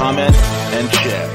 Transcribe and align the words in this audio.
comment, 0.00 0.34
and 0.34 0.90
share. 0.94 1.28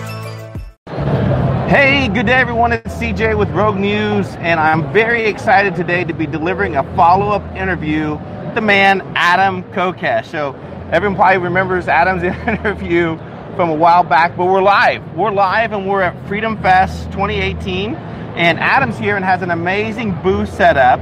Hey, 1.70 2.08
good 2.08 2.26
day 2.26 2.34
everyone. 2.34 2.74
It's 2.74 2.96
CJ 2.96 3.38
with 3.38 3.48
Rogue 3.52 3.78
News, 3.78 4.26
and 4.38 4.60
I'm 4.60 4.92
very 4.92 5.26
excited 5.26 5.76
today 5.76 6.04
to 6.04 6.16
be 6.16 6.26
delivering 6.26 6.76
a 6.76 6.84
follow-up 6.96 7.44
interview 7.56 8.14
with 8.16 8.56
the 8.56 8.62
man 8.62 9.02
Adam 9.16 9.62
Kokesh. 9.66 10.26
So 10.26 10.54
everyone 10.92 11.16
probably 11.16 11.38
remembers 11.38 11.88
Adam's 11.88 12.24
interview 12.48 13.18
from 13.56 13.70
a 13.70 13.76
while 13.76 14.04
back, 14.04 14.36
but 14.36 14.48
we're 14.48 14.64
live. 14.64 15.16
We're 15.16 15.30
live 15.30 15.72
and 15.72 15.88
we're 15.88 16.02
at 16.02 16.28
Freedom 16.28 16.60
Fest 16.60 17.04
2018. 17.12 17.94
And 17.94 18.60
Adam's 18.60 18.98
here 18.98 19.16
and 19.16 19.24
has 19.24 19.44
an 19.44 19.52
amazing 19.52 20.20
booth 20.24 20.52
set 20.52 20.76
up 20.76 21.00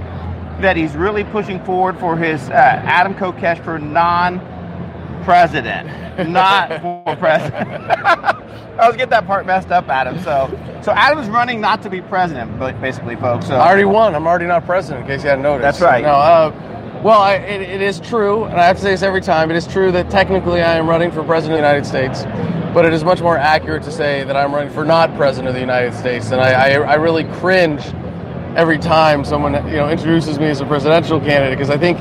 that 0.59 0.76
he's 0.76 0.98
really 0.98 1.23
pushing 1.23 1.64
forward 1.64 1.98
for 1.98 2.18
his 2.18 2.42
uh, 2.50 2.82
Adam 2.84 3.14
Kokesh 3.14 3.64
for 3.64 3.80
non 3.80 4.53
president, 5.23 5.88
not 6.30 6.82
for 6.82 7.16
president. 7.16 7.68
I 8.80 8.88
was 8.88 8.95
getting 8.95 9.12
that 9.12 9.27
part 9.27 9.45
messed 9.45 9.72
up, 9.72 9.88
Adam. 9.88 10.20
So, 10.23 10.50
so 10.81 10.92
Adam's 10.92 11.30
running 11.30 11.61
not 11.61 11.84
to 11.84 11.89
be 11.89 12.02
president, 12.02 12.58
but 12.58 12.80
basically, 12.81 13.16
folks. 13.16 13.48
So 13.48 13.56
I 13.56 13.67
already 13.67 13.86
won. 13.86 14.16
I'm 14.16 14.25
already 14.25 14.48
not 14.48 14.66
president, 14.66 15.02
in 15.02 15.08
case 15.08 15.23
you 15.23 15.30
hadn't 15.30 15.44
noticed. 15.44 15.80
That's 15.80 15.81
right. 15.81 16.03
No, 16.03 16.09
uh, 16.09 17.02
well, 17.03 17.22
I, 17.22 17.36
it, 17.36 17.61
it 17.61 17.81
is 17.81 18.00
true, 18.00 18.45
and 18.45 18.59
I 18.59 18.66
have 18.66 18.78
to 18.78 18.81
say 18.81 18.92
this 18.92 19.03
every 19.03 19.22
time. 19.22 19.52
It 19.52 19.58
is 19.58 19.67
true 19.67 19.92
that 19.92 20.09
technically 20.09 20.61
I 20.61 20.75
am 20.75 20.89
running 20.89 21.11
for 21.11 21.23
president 21.23 21.59
of 21.59 21.64
the 21.64 21.67
United 21.67 21.86
States, 21.86 22.23
but 22.73 22.86
it 22.86 22.94
is 22.94 23.03
much 23.03 23.22
more 23.22 23.38
accurate 23.38 23.83
to 23.83 23.92
say 23.92 24.23
that 24.23 24.36
I'm 24.36 24.53
running 24.53 24.73
for 24.73 24.86
not 24.86 25.14
president 25.16 25.50
of 25.50 25.53
the 25.53 25.59
United 25.59 25.94
States. 25.94 26.31
And 26.31 26.42
I, 26.42 26.52
I, 26.52 26.70
I 26.80 26.94
really 26.95 27.26
cringe 27.26 27.81
every 28.55 28.78
time 28.78 29.26
someone 29.26 29.53
you 29.67 29.78
know 29.78 29.89
introduces 29.89 30.39
me 30.39 30.45
as 30.45 30.61
a 30.61 30.66
presidential 30.66 31.20
candidate 31.20 31.58
because 31.58 31.70
I 31.70 31.78
think 31.78 31.98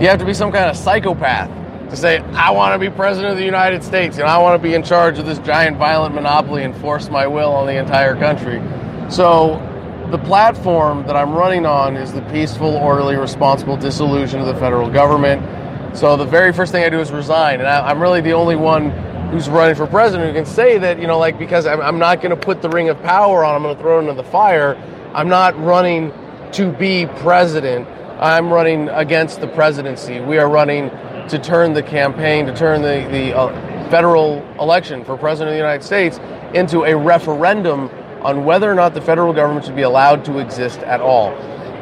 you 0.00 0.08
have 0.08 0.18
to 0.18 0.24
be 0.24 0.34
some 0.34 0.50
kind 0.50 0.70
of 0.70 0.76
psychopath 0.76 1.50
to 1.90 1.96
say 1.96 2.18
I 2.18 2.50
want 2.50 2.74
to 2.74 2.78
be 2.78 2.94
president 2.94 3.32
of 3.32 3.38
the 3.38 3.44
United 3.44 3.82
States 3.82 4.18
and 4.18 4.26
I 4.26 4.38
want 4.38 4.60
to 4.60 4.62
be 4.62 4.74
in 4.74 4.82
charge 4.82 5.18
of 5.18 5.26
this 5.26 5.38
giant 5.38 5.76
violent 5.78 6.14
monopoly 6.14 6.64
and 6.64 6.76
force 6.76 7.08
my 7.08 7.26
will 7.26 7.52
on 7.52 7.66
the 7.66 7.76
entire 7.76 8.14
country. 8.16 8.60
So 9.10 9.64
the 10.10 10.18
platform 10.18 11.06
that 11.06 11.16
I'm 11.16 11.34
running 11.34 11.66
on 11.66 11.96
is 11.96 12.12
the 12.12 12.22
peaceful, 12.22 12.76
orderly, 12.76 13.16
responsible 13.16 13.76
dissolution 13.76 14.40
of 14.40 14.46
the 14.46 14.54
federal 14.54 14.90
government. 14.90 15.96
So 15.96 16.16
the 16.16 16.24
very 16.24 16.52
first 16.52 16.72
thing 16.72 16.84
I 16.84 16.88
do 16.88 17.00
is 17.00 17.10
resign, 17.10 17.60
and 17.60 17.68
I, 17.68 17.90
am 17.90 18.00
really 18.00 18.20
the 18.20 18.32
only 18.32 18.56
one 18.56 18.90
who's 19.30 19.48
running 19.48 19.74
for 19.74 19.86
president 19.86 20.30
who 20.30 20.34
can 20.34 20.46
say 20.46 20.78
that, 20.78 20.98
you 20.98 21.06
know, 21.06 21.18
like 21.18 21.38
because 21.38 21.66
I'm, 21.66 21.80
I'm 21.80 21.98
not 21.98 22.22
going 22.22 22.30
to 22.30 22.36
put 22.36 22.62
the 22.62 22.70
ring 22.70 22.88
of 22.88 23.02
power 23.02 23.44
on, 23.44 23.54
I'm 23.54 23.62
going 23.62 23.76
to 23.76 23.82
throw 23.82 23.98
it 23.98 24.02
into 24.02 24.14
the 24.14 24.28
fire. 24.28 24.76
I'm 25.14 25.28
not 25.28 25.58
running 25.62 26.12
to 26.52 26.72
be 26.72 27.06
president. 27.18 27.86
I'm 28.18 28.50
running 28.52 28.88
against 28.88 29.40
the 29.40 29.48
presidency. 29.48 30.20
We 30.20 30.38
are 30.38 30.48
running 30.48 30.90
to 31.28 31.38
turn 31.38 31.72
the 31.72 31.82
campaign, 31.82 32.46
to 32.46 32.54
turn 32.54 32.82
the, 32.82 33.06
the 33.10 33.36
uh, 33.36 33.90
federal 33.90 34.42
election 34.60 35.04
for 35.04 35.16
president 35.16 35.48
of 35.48 35.52
the 35.52 35.58
United 35.58 35.84
States 35.84 36.18
into 36.54 36.84
a 36.84 36.96
referendum 36.96 37.90
on 38.22 38.44
whether 38.44 38.70
or 38.70 38.74
not 38.74 38.94
the 38.94 39.00
federal 39.00 39.32
government 39.32 39.64
should 39.64 39.76
be 39.76 39.82
allowed 39.82 40.24
to 40.24 40.38
exist 40.38 40.80
at 40.80 41.00
all. 41.00 41.34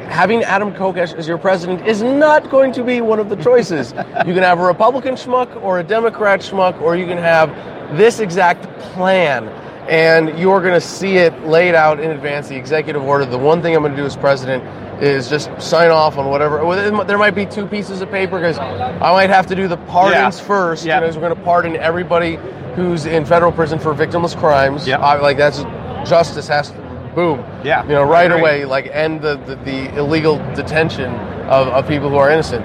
Having 0.09 0.45
Adam 0.45 0.73
Kokesh 0.73 1.15
as 1.15 1.27
your 1.27 1.39
president 1.39 1.87
is 1.87 2.03
not 2.03 2.49
going 2.51 2.73
to 2.73 2.85
be 2.85 3.01
one 3.01 3.19
of 3.19 3.29
the 3.29 3.37
choices. 3.37 3.93
you 3.93 4.35
can 4.35 4.43
have 4.43 4.61
a 4.61 4.65
Republican 4.65 5.15
schmuck 5.15 5.55
or 5.63 5.81
a 5.81 5.83
Democrat 5.83 6.41
schmuck, 6.41 6.81
or 6.81 6.97
you 6.97 7.07
can 7.07 7.19
have 7.19 7.51
this 7.97 8.21
exact 8.21 8.67
plan 8.93 9.49
and 9.89 10.37
you're 10.37 10.61
going 10.61 10.75
to 10.75 10.81
see 10.81 11.17
it 11.17 11.33
laid 11.43 11.75
out 11.75 12.01
in 12.01 12.11
advance, 12.11 12.49
the 12.49 12.57
executive 12.57 13.03
order. 13.05 13.25
The 13.25 13.39
one 13.39 13.63
thing 13.63 13.77
I'm 13.77 13.83
going 13.83 13.93
to 13.93 13.97
do 13.97 14.05
as 14.05 14.17
president 14.17 14.65
is 15.01 15.29
just 15.29 15.51
sign 15.61 15.91
off 15.91 16.17
on 16.19 16.31
whatever. 16.31 16.59
There 17.05 17.19
might 17.19 17.35
be 17.35 17.45
two 17.47 17.67
pieces 17.67 18.01
of 18.01 18.11
paper 18.11 18.39
because 18.39 18.59
I 18.59 19.13
might 19.13 19.31
have 19.31 19.47
to 19.49 19.55
do 19.55 19.69
the 19.69 19.77
pardons 19.77 20.39
Yeah. 20.39 20.47
first. 20.47 20.85
Yeah. 20.85 21.01
Because 21.01 21.17
we're 21.17 21.23
going 21.29 21.37
to 21.37 21.43
pardon 21.43 21.77
everybody 21.77 22.39
who's 22.75 23.07
in 23.07 23.25
federal 23.25 23.53
prison 23.53 23.79
for 23.79 23.95
victimless 23.95 24.37
crimes. 24.37 24.87
Yeah. 24.87 24.99
I- 24.99 25.21
like 25.21 25.37
that's 25.37 25.65
justice 26.09 26.49
has 26.49 26.71
to, 26.71 27.11
boom. 27.15 27.45
Yeah, 27.65 27.83
You 27.85 27.91
know, 27.91 28.05
right 28.05 28.31
away, 28.31 28.65
like 28.65 28.87
end 28.89 29.21
the, 29.21 29.37
the, 29.39 29.57
the 29.57 29.97
illegal 29.99 30.37
detention 30.55 31.11
of, 31.49 31.69
of 31.69 31.89
people 31.89 32.09
who 32.11 32.17
are 32.17 32.31
innocent. 32.31 32.65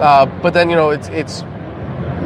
Uh, 0.00 0.26
but 0.42 0.54
then, 0.54 0.70
you 0.70 0.76
know, 0.76 0.90
it's, 0.90 1.08
it's 1.08 1.42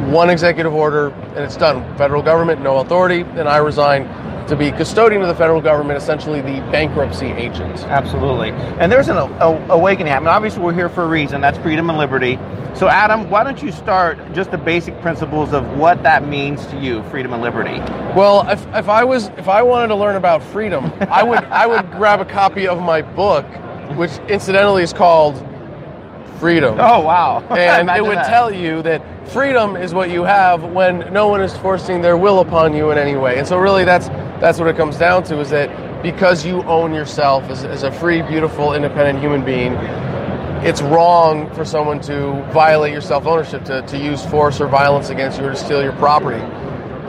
one 0.09 0.29
executive 0.29 0.73
order 0.73 1.09
and 1.09 1.39
it's 1.39 1.57
done. 1.57 1.83
Federal 1.97 2.21
government, 2.21 2.61
no 2.61 2.77
authority, 2.77 3.21
and 3.21 3.49
I 3.49 3.57
resign 3.57 4.03
to 4.47 4.55
be 4.55 4.71
custodian 4.71 5.21
of 5.21 5.27
the 5.27 5.35
federal 5.35 5.61
government, 5.61 5.97
essentially 5.97 6.41
the 6.41 6.59
bankruptcy 6.71 7.27
agent. 7.27 7.79
Absolutely. 7.83 8.51
And 8.51 8.91
there's 8.91 9.09
an 9.09 9.17
a, 9.17 9.67
awakening 9.69 10.11
happening. 10.11 10.29
Obviously, 10.29 10.61
we're 10.61 10.73
here 10.73 10.89
for 10.89 11.03
a 11.03 11.07
reason. 11.07 11.41
That's 11.41 11.57
freedom 11.59 11.89
and 11.89 11.97
liberty. 11.97 12.37
So, 12.75 12.87
Adam, 12.87 13.29
why 13.29 13.43
don't 13.43 13.61
you 13.61 13.71
start 13.71 14.17
just 14.33 14.51
the 14.51 14.57
basic 14.57 14.99
principles 15.01 15.53
of 15.53 15.77
what 15.77 16.01
that 16.03 16.27
means 16.27 16.65
to 16.67 16.79
you, 16.79 17.03
freedom 17.03 17.33
and 17.33 17.41
liberty? 17.41 17.77
Well, 18.15 18.49
if, 18.49 18.65
if 18.73 18.89
I 18.89 19.03
was 19.03 19.27
if 19.37 19.47
I 19.47 19.61
wanted 19.61 19.87
to 19.89 19.95
learn 19.95 20.15
about 20.15 20.43
freedom, 20.43 20.91
I 21.01 21.23
would 21.23 21.43
I 21.45 21.67
would 21.67 21.91
grab 21.97 22.19
a 22.19 22.25
copy 22.25 22.67
of 22.67 22.81
my 22.81 23.01
book, 23.01 23.45
which 23.95 24.11
incidentally 24.27 24.83
is 24.83 24.93
called 24.93 25.35
Freedom. 26.39 26.75
Oh, 26.77 26.99
wow. 26.99 27.39
and 27.51 27.89
it 27.89 28.03
would 28.03 28.17
that. 28.17 28.27
tell 28.27 28.53
you 28.53 28.81
that 28.81 29.01
freedom 29.27 29.75
is 29.75 29.93
what 29.93 30.09
you 30.09 30.23
have 30.23 30.63
when 30.63 31.11
no 31.13 31.27
one 31.27 31.41
is 31.41 31.55
forcing 31.57 32.01
their 32.01 32.17
will 32.17 32.39
upon 32.39 32.75
you 32.75 32.91
in 32.91 32.97
any 32.97 33.15
way. 33.15 33.37
And 33.39 33.47
so 33.47 33.57
really 33.57 33.83
that's 33.83 34.07
that's 34.39 34.59
what 34.59 34.67
it 34.67 34.75
comes 34.75 34.97
down 34.97 35.23
to 35.25 35.39
is 35.39 35.49
that 35.51 36.03
because 36.03 36.45
you 36.45 36.61
own 36.63 36.93
yourself 36.93 37.43
as, 37.45 37.63
as 37.63 37.83
a 37.83 37.91
free, 37.91 38.21
beautiful, 38.21 38.73
independent 38.73 39.19
human 39.19 39.45
being, 39.45 39.73
it's 40.65 40.81
wrong 40.81 41.53
for 41.53 41.63
someone 41.63 42.01
to 42.01 42.33
violate 42.51 42.91
your 42.91 43.01
self-ownership, 43.01 43.63
to, 43.65 43.81
to 43.83 43.97
use 43.97 44.25
force 44.25 44.59
or 44.59 44.67
violence 44.67 45.09
against 45.09 45.39
you 45.39 45.45
or 45.45 45.51
to 45.51 45.55
steal 45.55 45.81
your 45.81 45.93
property. 45.93 46.41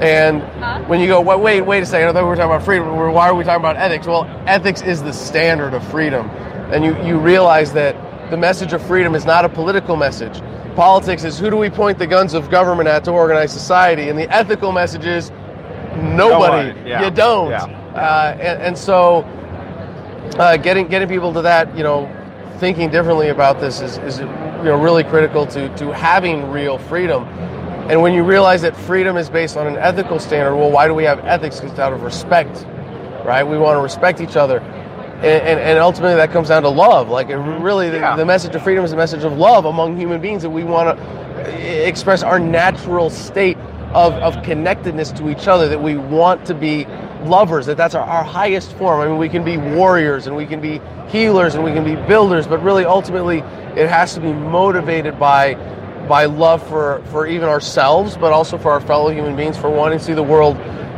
And 0.01 0.43
when 0.89 1.01
you 1.01 1.07
go, 1.07 1.21
wait, 1.21 1.41
wait, 1.41 1.61
wait 1.63 1.83
a 1.83 1.87
second, 1.87 2.09
I 2.09 2.13
thought 2.13 2.23
we 2.25 2.29
were 2.29 2.37
talking 2.37 2.51
about 2.51 2.65
freedom. 2.65 2.89
Why 3.13 3.29
are 3.29 3.35
we 3.35 3.45
talking 3.45 3.61
about 3.61 3.77
ethics? 3.77 4.07
Well, 4.07 4.25
ethics 4.47 4.83
is 4.83 5.03
the 5.03 5.13
standard 5.13 5.75
of 5.75 5.87
freedom. 5.89 6.29
And 6.71 6.85
you, 6.85 6.97
you 7.05 7.19
realize 7.19 7.73
that 7.75 8.31
the 8.31 8.37
message 8.37 8.73
of 8.73 8.85
freedom 8.87 9.15
is 9.15 9.25
not 9.25 9.45
a 9.45 9.49
political 9.49 9.97
message. 9.97 10.41
Politics 10.75 11.25
is 11.25 11.39
who 11.39 11.51
do 11.51 11.57
we 11.57 11.71
point 11.71 11.99
the 11.99 12.07
guns 12.07 12.35
of 12.35 12.51
government 12.51 12.89
at 12.89 13.05
to 13.05 13.13
organize 13.13 13.53
society? 13.53 14.09
And 14.09 14.19
the 14.19 14.29
ethical 14.35 14.73
message 14.73 15.07
is 15.07 15.31
nobody. 15.97 16.79
yeah, 16.89 17.05
You 17.05 17.11
don't. 17.11 17.51
yeah. 17.51 17.65
Uh, 17.95 18.37
and, 18.41 18.63
and 18.63 18.79
so 18.79 19.19
uh, 20.39 20.57
getting 20.57 20.89
getting 20.89 21.09
people 21.09 21.33
to 21.33 21.43
that, 21.43 21.77
you 21.77 21.83
know, 21.85 22.11
thinking 22.59 22.91
differently 22.91 23.29
about 23.29 23.61
this 23.61 23.81
is, 23.81 23.99
is 23.99 24.19
you 24.21 24.27
know 24.65 24.81
really 24.81 25.05
critical 25.05 25.47
to 25.47 25.75
to 25.77 25.93
having 25.93 26.51
real 26.51 26.79
freedom. 26.79 27.25
And 27.89 28.01
when 28.01 28.15
you 28.15 28.25
realize 28.25 28.63
that 28.63 28.75
freedom 28.75 29.17
is 29.17 29.29
based 29.29 29.57
on 29.57 29.67
an 29.67 29.77
ethical 29.77 30.19
standard, 30.19 30.57
well, 30.57 30.71
why 30.71 30.89
do 30.89 30.95
we 30.95 31.05
have 31.05 31.19
ethics? 31.21 31.61
It's 31.61 31.79
out 31.79 31.93
of 31.93 32.03
respect, 32.03 32.67
right? 33.25 33.45
We 33.45 33.59
want 33.59 33.77
to 33.77 33.83
respect 33.83 34.21
each 34.21 34.37
other. 34.37 34.61
And, 35.17 35.25
and, 35.25 35.61
and 35.61 35.79
ultimately, 35.79 36.17
that 36.17 36.33
comes 36.33 36.49
down 36.49 36.63
to 36.63 36.69
love. 36.69 37.09
Like, 37.09 37.29
it 37.31 37.37
really, 37.37 37.89
the, 37.91 37.99
Yeah. 37.99 38.17
the 38.17 38.27
message 38.27 38.55
of 38.55 38.63
freedom 38.63 38.85
is 38.85 38.93
a 38.93 38.97
message 38.97 39.25
of 39.25 39.39
love 39.39 39.65
among 39.65 39.97
human 39.97 40.21
beings 40.21 40.43
that 40.43 40.51
we 40.51 40.65
want 40.65 40.99
to 40.99 41.87
express 41.87 42.23
our 42.23 42.39
natural 42.39 43.11
state 43.11 43.57
of, 43.93 44.13
of 44.15 44.43
connectedness 44.43 45.13
to 45.13 45.31
each 45.31 45.47
other, 45.47 45.69
that 45.69 45.83
we 45.83 45.97
want 45.97 46.45
to 46.47 46.55
be 46.55 46.85
lovers, 47.25 47.67
that 47.67 47.77
that's 47.77 47.95
our, 47.95 48.03
our 48.03 48.25
highest 48.25 48.73
form. 48.73 49.01
I 49.01 49.07
mean, 49.07 49.19
we 49.19 49.29
can 49.29 49.45
be 49.45 49.57
warriors 49.57 50.27
and 50.27 50.37
we 50.37 50.47
can 50.47 50.61
be 50.61 50.81
healers 51.09 51.55
and 51.55 51.63
we 51.65 51.73
can 51.73 51.85
be 51.85 51.95
builders, 52.07 52.47
but 52.47 52.63
really, 52.63 52.85
ultimately, 52.85 53.39
it 53.77 53.89
has 53.89 54.15
to 54.15 54.21
be 54.21 54.33
motivated 54.33 55.19
by 55.19 55.55
by 56.09 56.27
love 56.27 56.63
for, 56.69 57.03
for 57.07 57.27
even 57.27 57.49
ourselves, 57.49 58.19
but 58.19 58.31
also 58.31 58.59
for 58.59 58.71
our 58.73 58.81
fellow 58.81 59.09
human 59.09 59.35
beings, 59.35 59.57
for 59.57 59.71
wanting 59.71 59.99
to 59.99 60.05
see 60.05 60.13
the 60.13 60.23
world 60.23 60.55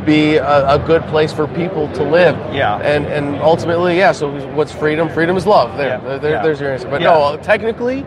be 0.07 0.37
a, 0.37 0.67
a 0.75 0.79
good 0.79 1.03
place 1.03 1.31
for 1.31 1.47
people 1.49 1.87
to 1.93 2.03
live. 2.03 2.35
Yeah. 2.55 2.77
And 2.77 3.05
and 3.05 3.35
ultimately, 3.41 3.97
yeah. 3.97 4.11
So 4.13 4.31
what's 4.55 4.71
freedom? 4.71 5.09
Freedom 5.09 5.37
is 5.37 5.45
love. 5.45 5.77
There, 5.77 5.99
Yeah. 6.03 6.17
there- 6.17 6.31
Yeah. 6.31 6.41
there's 6.41 6.59
your 6.59 6.71
answer. 6.73 6.87
But 6.89 7.01
Yeah. 7.01 7.13
no, 7.13 7.37
technically, 7.37 8.05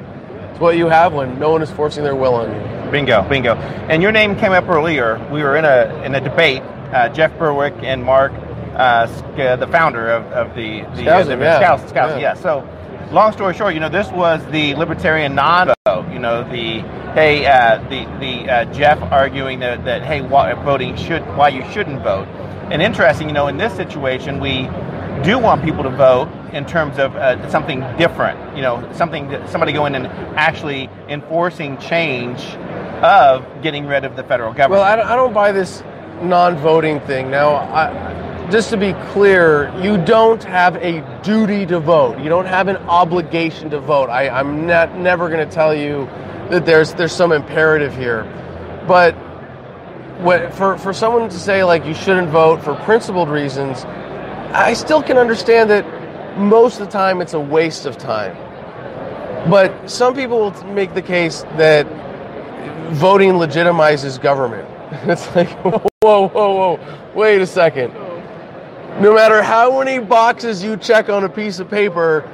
it's 0.51 0.59
what 0.59 0.77
you 0.77 0.89
have 0.89 1.13
when 1.13 1.39
no 1.39 1.51
one 1.51 1.63
is 1.63 1.71
forcing 1.71 2.03
their 2.03 2.17
will 2.17 2.35
on 2.35 2.51
you. 2.51 2.91
Bingo, 2.91 3.23
bingo. 3.29 3.55
And 3.89 4.03
your 4.03 4.11
name 4.11 4.35
came 4.35 4.51
up 4.53 4.69
earlier. 4.69 5.21
We 5.31 5.45
were 5.45 5.55
in 5.57 5.65
a 5.65 6.03
in 6.05 6.15
a 6.17 6.21
debate. 6.21 6.63
Uh, 6.93 7.09
Jeff 7.11 7.31
Berwick 7.39 7.75
and 7.85 8.03
Mark, 8.03 8.33
uh, 8.75 9.07
uh, 9.39 9.55
the 9.57 9.69
founder 9.69 10.09
of, 10.11 10.25
of 10.33 10.57
the 10.57 10.81
the, 10.97 11.09
uh, 11.09 11.23
the 11.23 11.37
yeah. 11.37 11.59
Scouts, 11.61 11.89
Scouts, 11.89 12.13
Yeah. 12.15 12.19
yeah. 12.19 12.35
So, 12.35 12.65
long 13.13 13.31
story 13.33 13.55
short, 13.55 13.75
you 13.75 13.81
know, 13.81 13.89
this 13.89 14.11
was 14.11 14.45
the 14.51 14.75
libertarian 14.75 15.37
non, 15.37 15.73
you 16.13 16.19
know, 16.19 16.43
the 16.43 16.83
hey, 17.15 17.47
uh, 17.47 17.79
the 17.89 18.05
the 18.21 18.51
uh, 18.51 18.65
Jeff 18.73 19.01
arguing 19.13 19.61
that, 19.61 19.85
that 19.85 20.03
hey, 20.03 20.21
why, 20.21 20.53
voting 20.55 20.97
should 20.97 21.23
why 21.37 21.49
you 21.49 21.65
shouldn't 21.73 22.03
vote. 22.03 22.27
And 22.71 22.81
interesting, 22.81 23.29
you 23.29 23.35
know, 23.35 23.49
in 23.49 23.57
this 23.57 23.75
situation, 23.75 24.39
we 24.39 24.69
do 25.25 25.39
want 25.39 25.65
people 25.65 25.83
to 25.83 25.91
vote 25.91 26.29
in 26.53 26.65
terms 26.65 26.99
of 26.99 27.17
uh, 27.17 27.49
something 27.51 27.81
different. 27.97 28.57
You 28.57 28.63
know, 28.63 28.89
something 28.93 29.29
that 29.31 29.49
somebody 29.49 29.73
going 29.73 29.95
and 29.95 30.07
actually 30.37 30.89
enforcing 31.09 31.79
change 31.79 32.41
of 33.03 33.45
getting 33.63 33.87
rid 33.87 34.05
of 34.05 34.17
the 34.17 34.23
federal 34.23 34.53
government. 34.53 34.81
Well, 34.81 34.83
I 34.83 34.97
don't, 34.97 35.07
I 35.07 35.17
don't 35.17 35.33
buy 35.33 35.53
this 35.53 35.83
non-voting 36.23 37.01
thing. 37.01 37.31
Now, 37.31 37.55
I, 37.55 38.49
just 38.51 38.71
to 38.71 38.77
be 38.77 38.93
clear, 39.13 39.73
you 39.81 39.97
don't 40.05 40.43
have 40.45 40.77
a 40.77 41.01
duty 41.23 41.65
to 41.67 41.81
vote. 41.81 42.19
You 42.19 42.29
don't 42.29 42.47
have 42.47 42.69
an 42.69 42.77
obligation 42.89 43.71
to 43.71 43.81
vote. 43.81 44.11
I, 44.11 44.29
I'm 44.29 44.67
not 44.67 44.97
never 44.97 45.29
going 45.29 45.47
to 45.47 45.55
tell 45.55 45.75
you 45.75 46.09
that 46.51 46.67
there's 46.67 46.95
there's 46.95 47.13
some 47.13 47.33
imperative 47.33 47.97
here, 47.97 48.25
but 48.87 49.15
what, 50.21 50.53
for 50.55 50.77
for 50.79 50.93
someone 50.93 51.29
to 51.29 51.39
say 51.39 51.65
like 51.65 51.85
you 51.87 51.95
shouldn't 51.95 52.29
vote 52.29 52.63
for 52.63 52.75
principled 52.75 53.29
reasons, 53.29 53.85
I 54.53 54.75
still 54.75 55.03
can 55.03 55.17
understand 55.17 55.71
that 55.71 56.39
most 56.39 56.81
of 56.81 56.87
the 56.87 56.93
time 56.93 57.21
it's 57.21 57.35
a 57.35 57.41
waste 57.41 57.87
of 57.87 57.97
time. 57.97 58.37
But 59.49 59.91
some 59.91 60.15
people 60.15 60.39
will 60.39 60.65
make 60.65 60.93
the 60.93 61.03
case 61.03 61.43
that 61.57 61.87
voting 62.93 63.33
legitimizes 63.33 64.21
government. 64.21 64.69
It's 65.05 65.35
like, 65.37 65.49
whoa, 66.03 66.29
whoa, 66.29 66.29
whoa, 66.29 67.13
wait 67.15 67.41
a 67.41 67.47
second. 67.47 67.95
No 69.01 69.15
matter 69.15 69.41
how 69.41 69.79
many 69.79 70.01
boxes 70.01 70.65
you 70.65 70.77
check 70.77 71.09
on 71.09 71.23
a 71.23 71.29
piece 71.29 71.61
of 71.61 71.71
paper, 71.71 72.29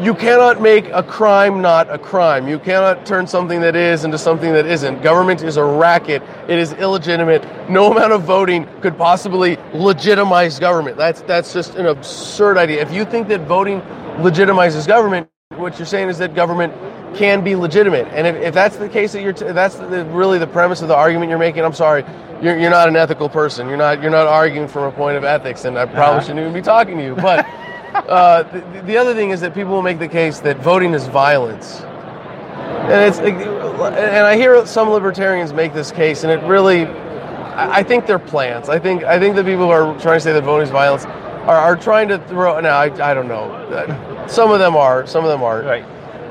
you 0.00 0.14
cannot 0.14 0.60
make 0.60 0.88
a 0.88 1.02
crime 1.02 1.62
not 1.62 1.88
a 1.92 1.98
crime. 1.98 2.48
You 2.48 2.58
cannot 2.58 3.06
turn 3.06 3.26
something 3.26 3.60
that 3.60 3.76
is 3.76 4.04
into 4.04 4.18
something 4.18 4.52
that 4.52 4.66
isn't. 4.66 5.02
Government 5.02 5.42
is 5.42 5.56
a 5.56 5.64
racket. 5.64 6.22
It 6.48 6.58
is 6.58 6.72
illegitimate. 6.74 7.44
No 7.70 7.92
amount 7.92 8.12
of 8.12 8.22
voting 8.22 8.66
could 8.80 8.98
possibly 8.98 9.56
legitimize 9.72 10.58
government. 10.58 10.96
That's 10.96 11.22
that's 11.22 11.52
just 11.52 11.76
an 11.76 11.86
absurd 11.86 12.58
idea. 12.58 12.82
If 12.82 12.92
you 12.92 13.04
think 13.04 13.28
that 13.28 13.42
voting 13.42 13.80
legitimizes 14.18 14.86
government, 14.86 15.28
what 15.50 15.78
you're 15.78 15.86
saying 15.86 16.08
is 16.08 16.18
that 16.18 16.34
government 16.34 16.72
can 17.16 17.44
be 17.44 17.54
legitimate. 17.54 18.06
And 18.08 18.26
if, 18.26 18.36
if 18.36 18.54
that's 18.54 18.76
the 18.76 18.88
case 18.88 19.12
that 19.12 19.22
you're, 19.22 19.32
t- 19.32 19.52
that's 19.52 19.76
the, 19.76 20.04
really 20.06 20.38
the 20.38 20.46
premise 20.46 20.82
of 20.82 20.88
the 20.88 20.96
argument 20.96 21.30
you're 21.30 21.38
making. 21.38 21.64
I'm 21.64 21.72
sorry, 21.72 22.04
you're, 22.42 22.58
you're 22.58 22.70
not 22.70 22.88
an 22.88 22.96
ethical 22.96 23.28
person. 23.28 23.68
You're 23.68 23.76
not, 23.76 24.02
you're 24.02 24.10
not 24.10 24.26
arguing 24.26 24.68
from 24.68 24.84
a 24.84 24.92
point 24.92 25.16
of 25.16 25.24
ethics, 25.24 25.64
and 25.64 25.78
I 25.78 25.86
probably 25.86 26.02
uh-huh. 26.02 26.20
shouldn't 26.20 26.40
even 26.40 26.52
be 26.52 26.62
talking 26.62 26.96
to 26.98 27.04
you. 27.04 27.14
But 27.14 27.46
uh, 27.94 28.42
the, 28.42 28.82
the, 28.82 28.96
other 28.96 29.14
thing 29.14 29.30
is 29.30 29.40
that 29.40 29.54
people 29.54 29.72
will 29.72 29.82
make 29.82 29.98
the 29.98 30.08
case 30.08 30.40
that 30.40 30.58
voting 30.58 30.94
is 30.94 31.06
violence. 31.06 31.80
And 31.80 33.02
it's, 33.02 33.18
and 33.18 34.26
I 34.26 34.36
hear 34.36 34.66
some 34.66 34.90
libertarians 34.90 35.52
make 35.52 35.72
this 35.72 35.90
case, 35.90 36.24
and 36.24 36.32
it 36.32 36.44
really, 36.46 36.86
I 36.86 37.82
think 37.82 38.06
they're 38.06 38.18
plants. 38.18 38.68
I 38.68 38.78
think, 38.78 39.04
I 39.04 39.18
think 39.18 39.36
the 39.36 39.44
people 39.44 39.66
who 39.66 39.70
are 39.70 39.98
trying 40.00 40.16
to 40.16 40.20
say 40.20 40.32
that 40.32 40.44
voting 40.44 40.66
is 40.66 40.70
violence 40.70 41.04
are, 41.04 41.56
are 41.56 41.76
trying 41.76 42.08
to 42.08 42.18
throw. 42.26 42.60
Now, 42.60 42.78
I, 42.78 43.10
I 43.10 43.14
don't 43.14 43.28
know. 43.28 44.26
Some 44.28 44.50
of 44.50 44.58
them 44.58 44.76
are. 44.76 45.06
Some 45.06 45.24
of 45.24 45.30
them 45.30 45.42
are. 45.42 45.62
Right 45.62 45.84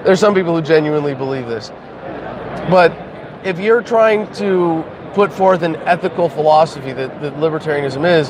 there's 0.04 0.20
some 0.20 0.36
people 0.36 0.56
who 0.56 0.62
genuinely 0.62 1.16
believe 1.16 1.48
this. 1.48 1.70
But 2.70 2.92
if 3.46 3.60
you're 3.60 3.82
trying 3.82 4.32
to 4.34 4.84
put 5.14 5.32
forth 5.32 5.62
an 5.64 5.76
ethical 5.78 6.30
philosophy 6.30 6.92
that, 6.94 7.22
that 7.22 7.36
libertarianism 7.36 8.06
is, 8.06 8.30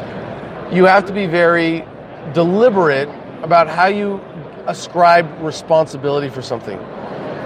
you 0.75 0.85
have 0.85 1.05
to 1.05 1.13
be 1.13 1.25
very 1.25 1.85
deliberate 2.33 3.09
about 3.43 3.67
how 3.67 3.85
you 3.85 4.19
ascribe 4.67 5.29
responsibility 5.41 6.29
for 6.29 6.41
something. 6.41 6.79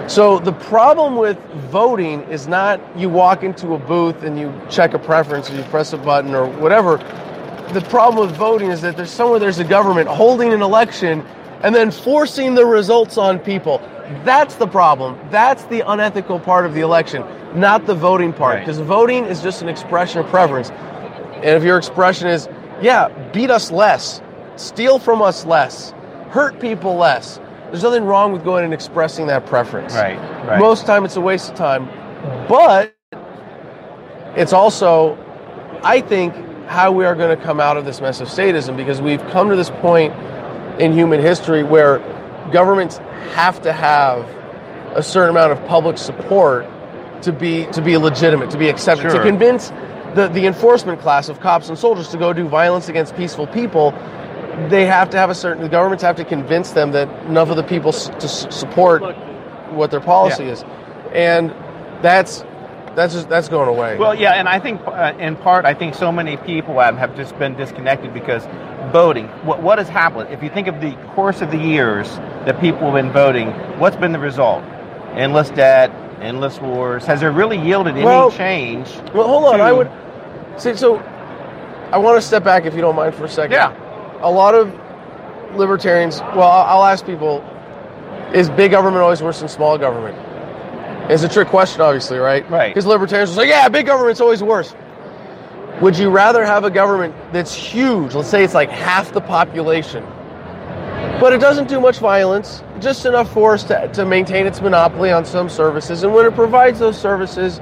So 0.08 0.38
the 0.38 0.52
problem 0.52 1.16
with 1.16 1.38
voting 1.70 2.22
is 2.30 2.48
not 2.48 2.80
you 2.96 3.10
walk 3.10 3.42
into 3.42 3.74
a 3.74 3.78
booth 3.78 4.22
and 4.22 4.38
you 4.38 4.58
check 4.70 4.94
a 4.94 4.98
preference 4.98 5.50
or 5.50 5.56
you 5.56 5.62
press 5.64 5.92
a 5.92 5.98
button 5.98 6.34
or 6.34 6.46
whatever. 6.46 6.96
The 7.74 7.84
problem 7.90 8.26
with 8.26 8.34
voting 8.34 8.70
is 8.70 8.80
that 8.80 8.96
there's 8.96 9.10
somewhere 9.10 9.38
there's 9.38 9.58
a 9.58 9.64
government 9.64 10.08
holding 10.08 10.54
an 10.54 10.62
election 10.62 11.20
and 11.62 11.74
then 11.74 11.90
forcing 11.90 12.54
the 12.54 12.64
results 12.64 13.18
on 13.18 13.38
people. 13.38 13.78
That's 14.24 14.54
the 14.54 14.66
problem. 14.66 15.18
That's 15.30 15.64
the 15.64 15.80
unethical 15.80 16.40
part 16.40 16.64
of 16.64 16.72
the 16.72 16.80
election, 16.80 17.22
not 17.54 17.84
the 17.84 17.94
voting 17.94 18.32
part. 18.32 18.60
Because 18.60 18.78
right. 18.78 18.86
voting 18.86 19.24
is 19.26 19.42
just 19.42 19.60
an 19.60 19.68
expression 19.68 20.20
of 20.20 20.26
preference. 20.28 20.70
And 20.70 21.44
if 21.44 21.62
your 21.62 21.76
expression 21.76 22.28
is, 22.28 22.48
yeah, 22.80 23.08
beat 23.32 23.50
us 23.50 23.70
less, 23.70 24.22
steal 24.60 24.98
from 24.98 25.22
us 25.22 25.44
less, 25.44 25.92
hurt 26.30 26.60
people 26.60 26.96
less, 26.96 27.40
there's 27.70 27.82
nothing 27.82 28.04
wrong 28.04 28.32
with 28.32 28.44
going 28.44 28.64
and 28.64 28.72
expressing 28.72 29.26
that 29.26 29.44
preference. 29.46 29.94
Right. 29.94 30.18
right. 30.46 30.58
Most 30.58 30.86
time 30.86 31.04
it's 31.04 31.16
a 31.16 31.20
waste 31.20 31.50
of 31.50 31.56
time. 31.56 31.86
But 32.48 32.96
it's 34.36 34.52
also, 34.52 35.16
I 35.82 36.00
think, 36.00 36.34
how 36.66 36.92
we 36.92 37.04
are 37.04 37.14
going 37.14 37.36
to 37.36 37.42
come 37.42 37.60
out 37.60 37.76
of 37.76 37.84
this 37.84 38.00
mess 38.00 38.20
of 38.20 38.28
statism 38.28 38.76
because 38.76 39.00
we've 39.00 39.22
come 39.28 39.48
to 39.50 39.56
this 39.56 39.70
point 39.70 40.14
in 40.80 40.92
human 40.92 41.20
history 41.20 41.62
where 41.62 41.98
governments 42.52 42.98
have 43.32 43.60
to 43.62 43.72
have 43.72 44.24
a 44.94 45.02
certain 45.02 45.30
amount 45.30 45.52
of 45.52 45.64
public 45.66 45.98
support 45.98 46.66
to 47.22 47.32
be 47.32 47.66
to 47.66 47.82
be 47.82 47.96
legitimate, 47.96 48.50
to 48.50 48.58
be 48.58 48.68
accepted, 48.68 49.10
sure. 49.10 49.22
to 49.22 49.22
convince 49.22 49.70
the, 50.14 50.28
the 50.32 50.46
enforcement 50.46 51.00
class 51.00 51.28
of 51.28 51.40
cops 51.40 51.68
and 51.68 51.78
soldiers 51.78 52.08
to 52.08 52.16
go 52.16 52.32
do 52.32 52.46
violence 52.46 52.88
against 52.88 53.16
peaceful 53.16 53.46
people. 53.46 53.92
They 54.68 54.86
have 54.86 55.10
to 55.10 55.16
have 55.16 55.30
a 55.30 55.34
certain. 55.34 55.62
The 55.62 55.68
governments 55.68 56.02
have 56.02 56.16
to 56.16 56.24
convince 56.24 56.72
them 56.72 56.92
that 56.92 57.08
enough 57.26 57.50
of 57.50 57.56
the 57.56 57.62
people 57.62 57.90
s- 57.90 58.08
to 58.08 58.24
s- 58.24 58.46
support 58.54 59.02
what 59.70 59.90
their 59.90 60.00
policy 60.00 60.44
yeah. 60.44 60.52
is, 60.52 60.64
and 61.12 61.54
that's 62.02 62.44
that's 62.94 63.14
just 63.14 63.28
that's 63.28 63.48
going 63.48 63.68
away. 63.68 63.96
Well, 63.96 64.14
yeah, 64.14 64.32
and 64.32 64.48
I 64.48 64.58
think 64.58 64.80
uh, 64.86 65.14
in 65.18 65.36
part, 65.36 65.64
I 65.64 65.74
think 65.74 65.94
so 65.94 66.10
many 66.10 66.36
people 66.38 66.78
um, 66.80 66.96
have 66.96 67.16
just 67.16 67.38
been 67.38 67.54
disconnected 67.54 68.12
because 68.12 68.44
voting. 68.92 69.26
What, 69.44 69.62
what 69.62 69.78
has 69.78 69.88
happened? 69.88 70.30
If 70.32 70.42
you 70.42 70.50
think 70.50 70.66
of 70.66 70.80
the 70.80 70.92
course 71.14 71.40
of 71.40 71.50
the 71.50 71.58
years 71.58 72.08
that 72.46 72.60
people 72.60 72.90
have 72.90 72.94
been 72.94 73.12
voting, 73.12 73.50
what's 73.78 73.96
been 73.96 74.12
the 74.12 74.18
result? 74.18 74.64
Endless 75.12 75.50
debt, 75.50 75.90
endless 76.20 76.60
wars. 76.60 77.06
Has 77.06 77.20
there 77.20 77.32
really 77.32 77.58
yielded 77.58 77.94
any 77.94 78.04
well, 78.04 78.30
change? 78.30 78.88
Well, 79.14 79.28
hold 79.28 79.44
on. 79.44 79.58
To... 79.58 79.64
I 79.64 79.72
would 79.72 79.90
say 80.56 80.74
so. 80.74 80.98
I 81.92 81.98
want 81.98 82.20
to 82.20 82.22
step 82.26 82.44
back, 82.44 82.66
if 82.66 82.74
you 82.74 82.80
don't 82.80 82.96
mind, 82.96 83.14
for 83.14 83.24
a 83.24 83.28
second. 83.28 83.52
Yeah. 83.52 83.84
A 84.20 84.30
lot 84.30 84.54
of 84.54 84.72
libertarians. 85.56 86.20
Well, 86.20 86.42
I'll 86.42 86.84
ask 86.84 87.04
people: 87.06 87.44
Is 88.34 88.50
big 88.50 88.72
government 88.72 89.02
always 89.02 89.22
worse 89.22 89.40
than 89.40 89.48
small 89.48 89.78
government? 89.78 90.16
It's 91.10 91.22
a 91.22 91.28
trick 91.28 91.48
question, 91.48 91.80
obviously, 91.80 92.18
right? 92.18 92.48
Right. 92.50 92.68
Because 92.68 92.84
libertarians 92.86 93.30
will 93.30 93.38
say, 93.38 93.48
"Yeah, 93.48 93.68
big 93.68 93.86
government's 93.86 94.20
always 94.20 94.42
worse." 94.42 94.74
Would 95.80 95.96
you 95.96 96.10
rather 96.10 96.44
have 96.44 96.64
a 96.64 96.70
government 96.70 97.14
that's 97.32 97.54
huge? 97.54 98.14
Let's 98.14 98.28
say 98.28 98.42
it's 98.42 98.54
like 98.54 98.68
half 98.68 99.12
the 99.12 99.20
population, 99.20 100.04
but 101.20 101.32
it 101.32 101.40
doesn't 101.40 101.68
do 101.68 101.80
much 101.80 101.98
violence, 101.98 102.64
just 102.80 103.06
enough 103.06 103.32
force 103.32 103.62
to, 103.64 103.88
to 103.94 104.04
maintain 104.04 104.46
its 104.46 104.60
monopoly 104.60 105.12
on 105.12 105.24
some 105.24 105.48
services. 105.48 106.02
And 106.02 106.12
when 106.12 106.26
it 106.26 106.34
provides 106.34 106.80
those 106.80 107.00
services, 107.00 107.60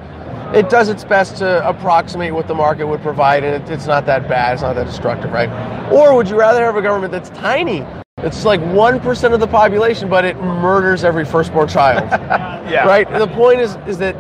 it 0.54 0.68
does 0.68 0.88
its 0.88 1.04
best 1.04 1.36
to 1.38 1.66
approximate 1.68 2.34
what 2.34 2.48
the 2.48 2.54
market 2.54 2.86
would 2.86 3.02
provide, 3.02 3.44
and 3.44 3.62
it, 3.62 3.70
it's 3.70 3.86
not 3.86 4.06
that 4.06 4.28
bad, 4.28 4.54
it's 4.54 4.62
not 4.62 4.74
that 4.74 4.86
destructive, 4.86 5.32
right? 5.32 5.50
Or 5.92 6.14
would 6.14 6.28
you 6.28 6.38
rather 6.38 6.64
have 6.64 6.76
a 6.76 6.82
government 6.82 7.12
that's 7.12 7.30
tiny? 7.30 7.84
It's 8.18 8.44
like 8.44 8.60
1% 8.60 9.34
of 9.34 9.40
the 9.40 9.46
population, 9.46 10.08
but 10.08 10.24
it 10.24 10.36
murders 10.36 11.04
every 11.04 11.24
firstborn 11.24 11.68
child. 11.68 12.08
yeah. 12.70 12.86
Right? 12.86 13.10
The 13.18 13.26
point 13.28 13.60
is, 13.60 13.76
is 13.86 13.98
that 13.98 14.16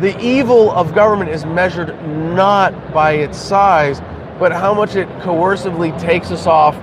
the 0.00 0.18
evil 0.20 0.70
of 0.72 0.94
government 0.94 1.30
is 1.30 1.44
measured 1.44 1.88
not 2.08 2.92
by 2.92 3.12
its 3.12 3.38
size, 3.38 4.00
but 4.38 4.50
how 4.50 4.74
much 4.74 4.96
it 4.96 5.08
coercively 5.20 5.98
takes 6.00 6.30
us 6.30 6.46
off 6.46 6.74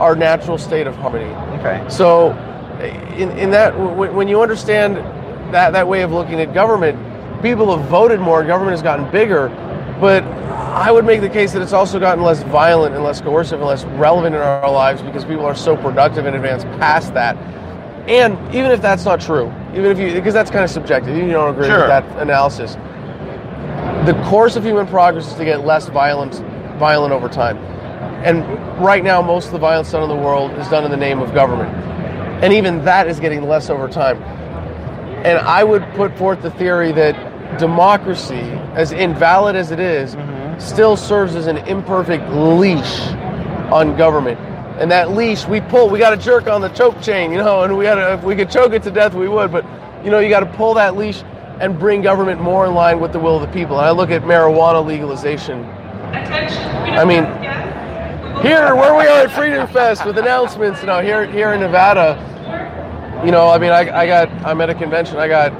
our 0.00 0.14
natural 0.14 0.58
state 0.58 0.86
of 0.86 0.94
harmony. 0.96 1.32
Okay. 1.60 1.84
So, 1.88 2.32
in, 3.16 3.30
in 3.38 3.50
that, 3.50 3.76
when 3.78 4.28
you 4.28 4.42
understand 4.42 4.96
that, 5.54 5.72
that 5.72 5.88
way 5.88 6.02
of 6.02 6.12
looking 6.12 6.40
at 6.40 6.52
government, 6.52 6.98
people 7.42 7.76
have 7.76 7.88
voted 7.88 8.20
more, 8.20 8.44
government 8.44 8.72
has 8.72 8.82
gotten 8.82 9.10
bigger, 9.10 9.48
but 10.00 10.22
I 10.22 10.90
would 10.90 11.04
make 11.04 11.20
the 11.20 11.28
case 11.28 11.52
that 11.52 11.62
it's 11.62 11.72
also 11.72 11.98
gotten 11.98 12.22
less 12.22 12.42
violent 12.44 12.94
and 12.94 13.02
less 13.02 13.20
coercive 13.20 13.60
and 13.60 13.68
less 13.68 13.84
relevant 13.84 14.34
in 14.34 14.40
our 14.40 14.70
lives 14.70 15.02
because 15.02 15.24
people 15.24 15.44
are 15.44 15.54
so 15.54 15.76
productive 15.76 16.26
and 16.26 16.36
advanced 16.36 16.66
past 16.78 17.14
that. 17.14 17.36
And 18.08 18.38
even 18.54 18.70
if 18.70 18.80
that's 18.80 19.04
not 19.04 19.20
true, 19.20 19.52
even 19.72 19.86
if 19.86 19.98
you, 19.98 20.12
because 20.12 20.34
that's 20.34 20.50
kind 20.50 20.64
of 20.64 20.70
subjective, 20.70 21.16
you 21.16 21.28
don't 21.30 21.52
agree 21.52 21.66
sure. 21.66 21.80
with 21.80 21.88
that 21.88 22.04
analysis. 22.18 22.74
The 24.06 24.18
course 24.28 24.56
of 24.56 24.64
human 24.64 24.86
progress 24.86 25.26
is 25.26 25.34
to 25.34 25.44
get 25.44 25.66
less 25.66 25.88
violent, 25.88 26.34
violent 26.78 27.12
over 27.12 27.28
time. 27.28 27.58
And 28.24 28.42
right 28.82 29.04
now, 29.04 29.20
most 29.20 29.46
of 29.46 29.52
the 29.52 29.58
violence 29.58 29.92
done 29.92 30.02
in 30.02 30.08
the 30.08 30.16
world 30.16 30.52
is 30.52 30.68
done 30.68 30.84
in 30.84 30.90
the 30.90 30.96
name 30.96 31.20
of 31.20 31.34
government. 31.34 31.70
And 32.42 32.52
even 32.52 32.84
that 32.84 33.08
is 33.08 33.20
getting 33.20 33.42
less 33.48 33.68
over 33.68 33.88
time. 33.88 34.22
And 35.24 35.38
I 35.38 35.64
would 35.64 35.82
put 35.94 36.16
forth 36.16 36.40
the 36.42 36.50
theory 36.52 36.92
that 36.92 37.27
democracy, 37.58 38.40
as 38.74 38.92
invalid 38.92 39.56
as 39.56 39.70
it 39.70 39.80
is, 39.80 40.14
mm-hmm. 40.14 40.58
still 40.60 40.96
serves 40.96 41.34
as 41.34 41.46
an 41.46 41.58
imperfect 41.58 42.28
leash 42.30 43.08
on 43.72 43.96
government 43.96 44.38
and 44.80 44.90
that 44.90 45.10
leash 45.10 45.44
we 45.46 45.60
pull 45.60 45.90
we 45.90 45.98
got 45.98 46.10
to 46.10 46.16
jerk 46.16 46.46
on 46.46 46.60
the 46.60 46.68
choke 46.68 46.98
chain 47.02 47.32
you 47.32 47.36
know 47.36 47.64
and 47.64 47.76
we 47.76 47.84
got 47.84 47.96
to 47.96 48.14
if 48.14 48.22
we 48.22 48.34
could 48.34 48.48
choke 48.48 48.72
it 48.72 48.82
to 48.82 48.90
death 48.90 49.12
we 49.12 49.28
would 49.28 49.50
but 49.50 49.64
you 50.04 50.10
know 50.10 50.20
you 50.20 50.28
got 50.30 50.40
to 50.40 50.46
pull 50.56 50.72
that 50.72 50.96
leash 50.96 51.22
and 51.60 51.78
bring 51.78 52.02
government 52.02 52.40
more 52.40 52.66
in 52.66 52.74
line 52.74 53.00
with 53.00 53.12
the 53.12 53.18
will 53.18 53.36
of 53.36 53.42
the 53.42 53.52
people. 53.52 53.78
And 53.78 53.86
I 53.86 53.90
look 53.90 54.10
at 54.10 54.22
marijuana 54.22 54.84
legalization. 54.84 55.64
I 55.64 57.04
mean, 57.04 57.24
here 58.42 58.74
where 58.74 58.96
we 58.96 59.06
are 59.06 59.26
at 59.26 59.32
Freedom 59.32 59.66
Fest 59.68 60.06
with 60.06 60.18
announcements, 60.18 60.80
you 60.80 60.86
know, 60.86 61.00
here 61.00 61.26
here 61.26 61.52
in 61.52 61.60
Nevada, 61.60 62.16
you 63.24 63.32
know, 63.32 63.48
I 63.48 63.58
mean, 63.58 63.70
I, 63.70 63.80
I 63.90 64.06
got 64.06 64.28
I'm 64.46 64.60
at 64.60 64.70
a 64.70 64.74
convention, 64.74 65.16
I 65.16 65.28
got 65.28 65.52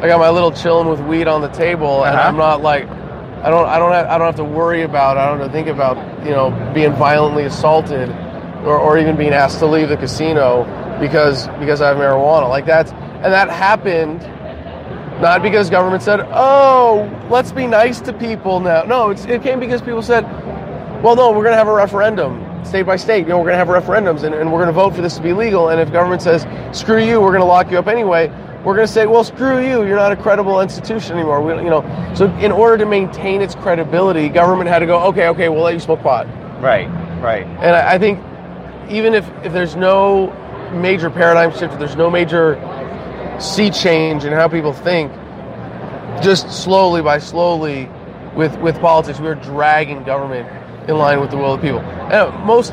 I 0.00 0.06
got 0.08 0.18
my 0.18 0.30
little 0.30 0.50
chilling 0.52 0.88
with 0.88 1.00
weed 1.00 1.28
on 1.28 1.40
the 1.40 1.48
table, 1.48 2.04
and 2.04 2.14
Uh-huh. 2.16 2.28
I'm 2.28 2.36
not 2.36 2.62
like 2.62 2.88
I 2.88 3.50
don't 3.50 3.66
I 3.68 3.78
don't 3.78 3.92
have, 3.92 4.06
I 4.06 4.18
don't 4.18 4.26
have 4.26 4.36
to 4.36 4.44
worry 4.44 4.82
about 4.82 5.16
I 5.18 5.26
don't 5.28 5.38
have 5.38 5.48
to 5.48 5.52
think 5.52 5.68
about 5.68 5.96
you 6.24 6.30
know 6.32 6.50
being 6.74 6.92
violently 6.94 7.44
assaulted 7.44 8.08
or, 8.64 8.78
or 8.78 8.98
even 8.98 9.16
being 9.16 9.34
asked 9.34 9.58
to 9.58 9.66
leave 9.66 9.88
the 9.88 9.96
casino 9.96 10.64
because 11.00 11.46
because 11.58 11.80
I 11.80 11.88
have 11.88 11.96
marijuana. 11.98 12.48
Like 12.48 12.66
that's 12.66 12.92
and 12.92 13.32
that 13.32 13.50
happened 13.50 14.20
not 15.20 15.42
because 15.42 15.70
government 15.70 16.02
said 16.02 16.20
oh 16.32 17.08
let's 17.30 17.52
be 17.52 17.66
nice 17.66 18.00
to 18.00 18.12
people 18.12 18.60
now. 18.60 18.82
No 18.82 19.10
it's, 19.10 19.24
it 19.26 19.42
came 19.42 19.60
because 19.60 19.80
people 19.82 20.02
said 20.02 20.24
well 21.02 21.14
no 21.14 21.30
we're 21.30 21.44
going 21.44 21.52
to 21.52 21.58
have 21.58 21.68
a 21.68 21.72
referendum 21.74 22.40
state 22.64 22.82
by 22.84 22.96
state. 22.96 23.20
You 23.24 23.28
know 23.28 23.38
we're 23.38 23.50
going 23.50 23.58
to 23.58 23.64
have 23.64 23.68
referendums 23.68 24.22
and, 24.24 24.34
and 24.34 24.50
we're 24.50 24.58
going 24.58 24.68
to 24.68 24.72
vote 24.72 24.94
for 24.94 25.02
this 25.02 25.16
to 25.16 25.22
be 25.22 25.32
legal 25.34 25.68
and 25.68 25.80
if 25.80 25.92
government 25.92 26.22
says 26.22 26.46
screw 26.76 27.02
you 27.04 27.20
we're 27.20 27.28
going 27.30 27.40
to 27.40 27.46
lock 27.46 27.70
you 27.70 27.78
up 27.78 27.86
anyway 27.88 28.28
we're 28.64 28.74
going 28.74 28.86
to 28.86 28.92
say 28.92 29.06
well 29.06 29.24
screw 29.24 29.58
you 29.60 29.84
you're 29.84 29.96
not 29.96 30.12
a 30.12 30.16
credible 30.16 30.60
institution 30.60 31.14
anymore 31.16 31.42
we, 31.42 31.52
you 31.62 31.70
know 31.70 31.82
so 32.16 32.26
in 32.36 32.50
order 32.50 32.78
to 32.78 32.86
maintain 32.86 33.42
its 33.42 33.54
credibility 33.54 34.28
government 34.28 34.68
had 34.68 34.78
to 34.80 34.86
go 34.86 35.00
okay 35.04 35.28
okay 35.28 35.48
we'll 35.48 35.62
let 35.62 35.74
you 35.74 35.80
smoke 35.80 36.00
pot 36.02 36.26
Right, 36.60 36.86
right. 37.20 37.44
and 37.44 37.76
I, 37.76 37.94
I 37.94 37.98
think 37.98 38.18
even 38.88 39.12
if, 39.12 39.28
if 39.44 39.52
there's 39.52 39.76
no 39.76 40.30
major 40.72 41.10
paradigm 41.10 41.50
shift, 41.52 41.74
if 41.74 41.78
there's 41.78 41.96
no 41.96 42.08
major 42.08 42.56
sea 43.38 43.68
change 43.70 44.24
in 44.24 44.32
how 44.32 44.48
people 44.48 44.72
think, 44.72 45.12
just 46.22 46.50
slowly 46.50 47.02
by 47.02 47.18
slowly 47.18 47.88
with, 48.34 48.56
with 48.60 48.78
politics, 48.80 49.18
we're 49.20 49.34
dragging 49.34 50.04
government 50.04 50.48
in 50.88 50.96
line 50.96 51.20
with 51.20 51.30
the 51.30 51.36
will 51.36 51.54
of 51.54 51.60
the 51.60 51.66
people. 51.66 51.80
And 51.80 52.44
most 52.44 52.72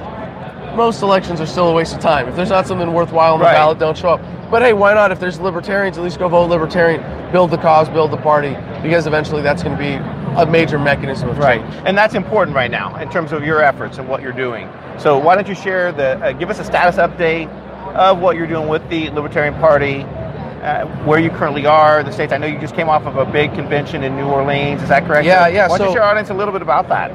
most 0.76 1.02
elections 1.02 1.42
are 1.42 1.46
still 1.48 1.68
a 1.68 1.74
waste 1.74 1.94
of 1.94 2.00
time. 2.00 2.30
If 2.30 2.36
there's 2.38 2.50
not 2.50 2.66
something 2.68 2.94
worthwhile 2.94 3.34
on 3.34 3.40
the 3.40 3.46
Right. 3.46 3.54
ballot, 3.54 3.78
don't 3.80 3.98
show 3.98 4.10
up. 4.12 4.22
But 4.52 4.62
hey, 4.64 4.74
why 4.74 4.94
not? 4.94 5.14
If 5.14 5.22
there's 5.22 5.40
libertarians, 5.40 5.98
at 5.98 6.04
least 6.04 6.20
go 6.20 6.28
vote 6.28 6.50
libertarian, 6.50 7.02
build 7.32 7.52
the 7.52 7.58
cause, 7.58 7.88
build 7.88 8.12
the 8.12 8.18
party, 8.18 8.50
because 8.84 9.08
eventually 9.08 9.42
that's 9.42 9.64
going 9.64 9.78
to 9.78 9.82
be 9.82 9.94
a 10.38 10.46
major 10.46 10.78
mechanism 10.78 11.30
of 11.30 11.38
Right, 11.38 11.62
and 11.86 11.98
that's 11.98 12.16
important 12.16 12.54
right 12.54 12.70
now 12.70 12.98
in 12.98 13.10
terms 13.10 13.32
of 13.32 13.46
your 13.46 13.62
efforts 13.62 13.98
and 13.98 14.10
what 14.10 14.22
you're 14.22 14.34
doing. 14.34 14.70
So 15.00 15.18
why 15.18 15.36
don't 15.36 15.48
you 15.48 15.56
share 15.56 15.94
the, 15.94 16.20
uh, 16.20 16.34
give 16.34 16.50
us 16.50 16.60
a 16.60 16.66
status 16.66 16.98
update 16.98 17.50
of 17.96 18.20
what 18.20 18.36
you're 18.36 18.46
doing 18.46 18.68
with 18.68 18.88
the 18.90 19.10
Libertarian 19.12 19.54
Party, 19.54 20.02
uh, 20.02 20.86
where 21.06 21.20
you 21.20 21.30
currently 21.30 21.66
are, 21.66 22.04
the 22.04 22.12
states. 22.12 22.34
I 22.34 22.38
know 22.38 22.48
you 22.48 22.60
just 22.60 22.76
came 22.76 22.90
off 22.90 23.04
of 23.04 23.16
a 23.16 23.26
big 23.26 23.54
convention 23.54 24.04
in 24.04 24.18
New 24.18 24.26
Orleans. 24.28 24.84
Is 24.84 24.90
that 24.90 25.08
correct? 25.08 25.26
Yeah, 25.26 25.48
yeah, 25.48 25.70
Why 25.70 25.78
don't 25.78 25.88
you 25.88 25.94
share 25.94 26.04
our 26.04 26.12
audience 26.12 26.30
a 26.30 26.34
little 26.34 26.52
bit 26.52 26.62
about 26.62 26.90
that? 26.90 27.12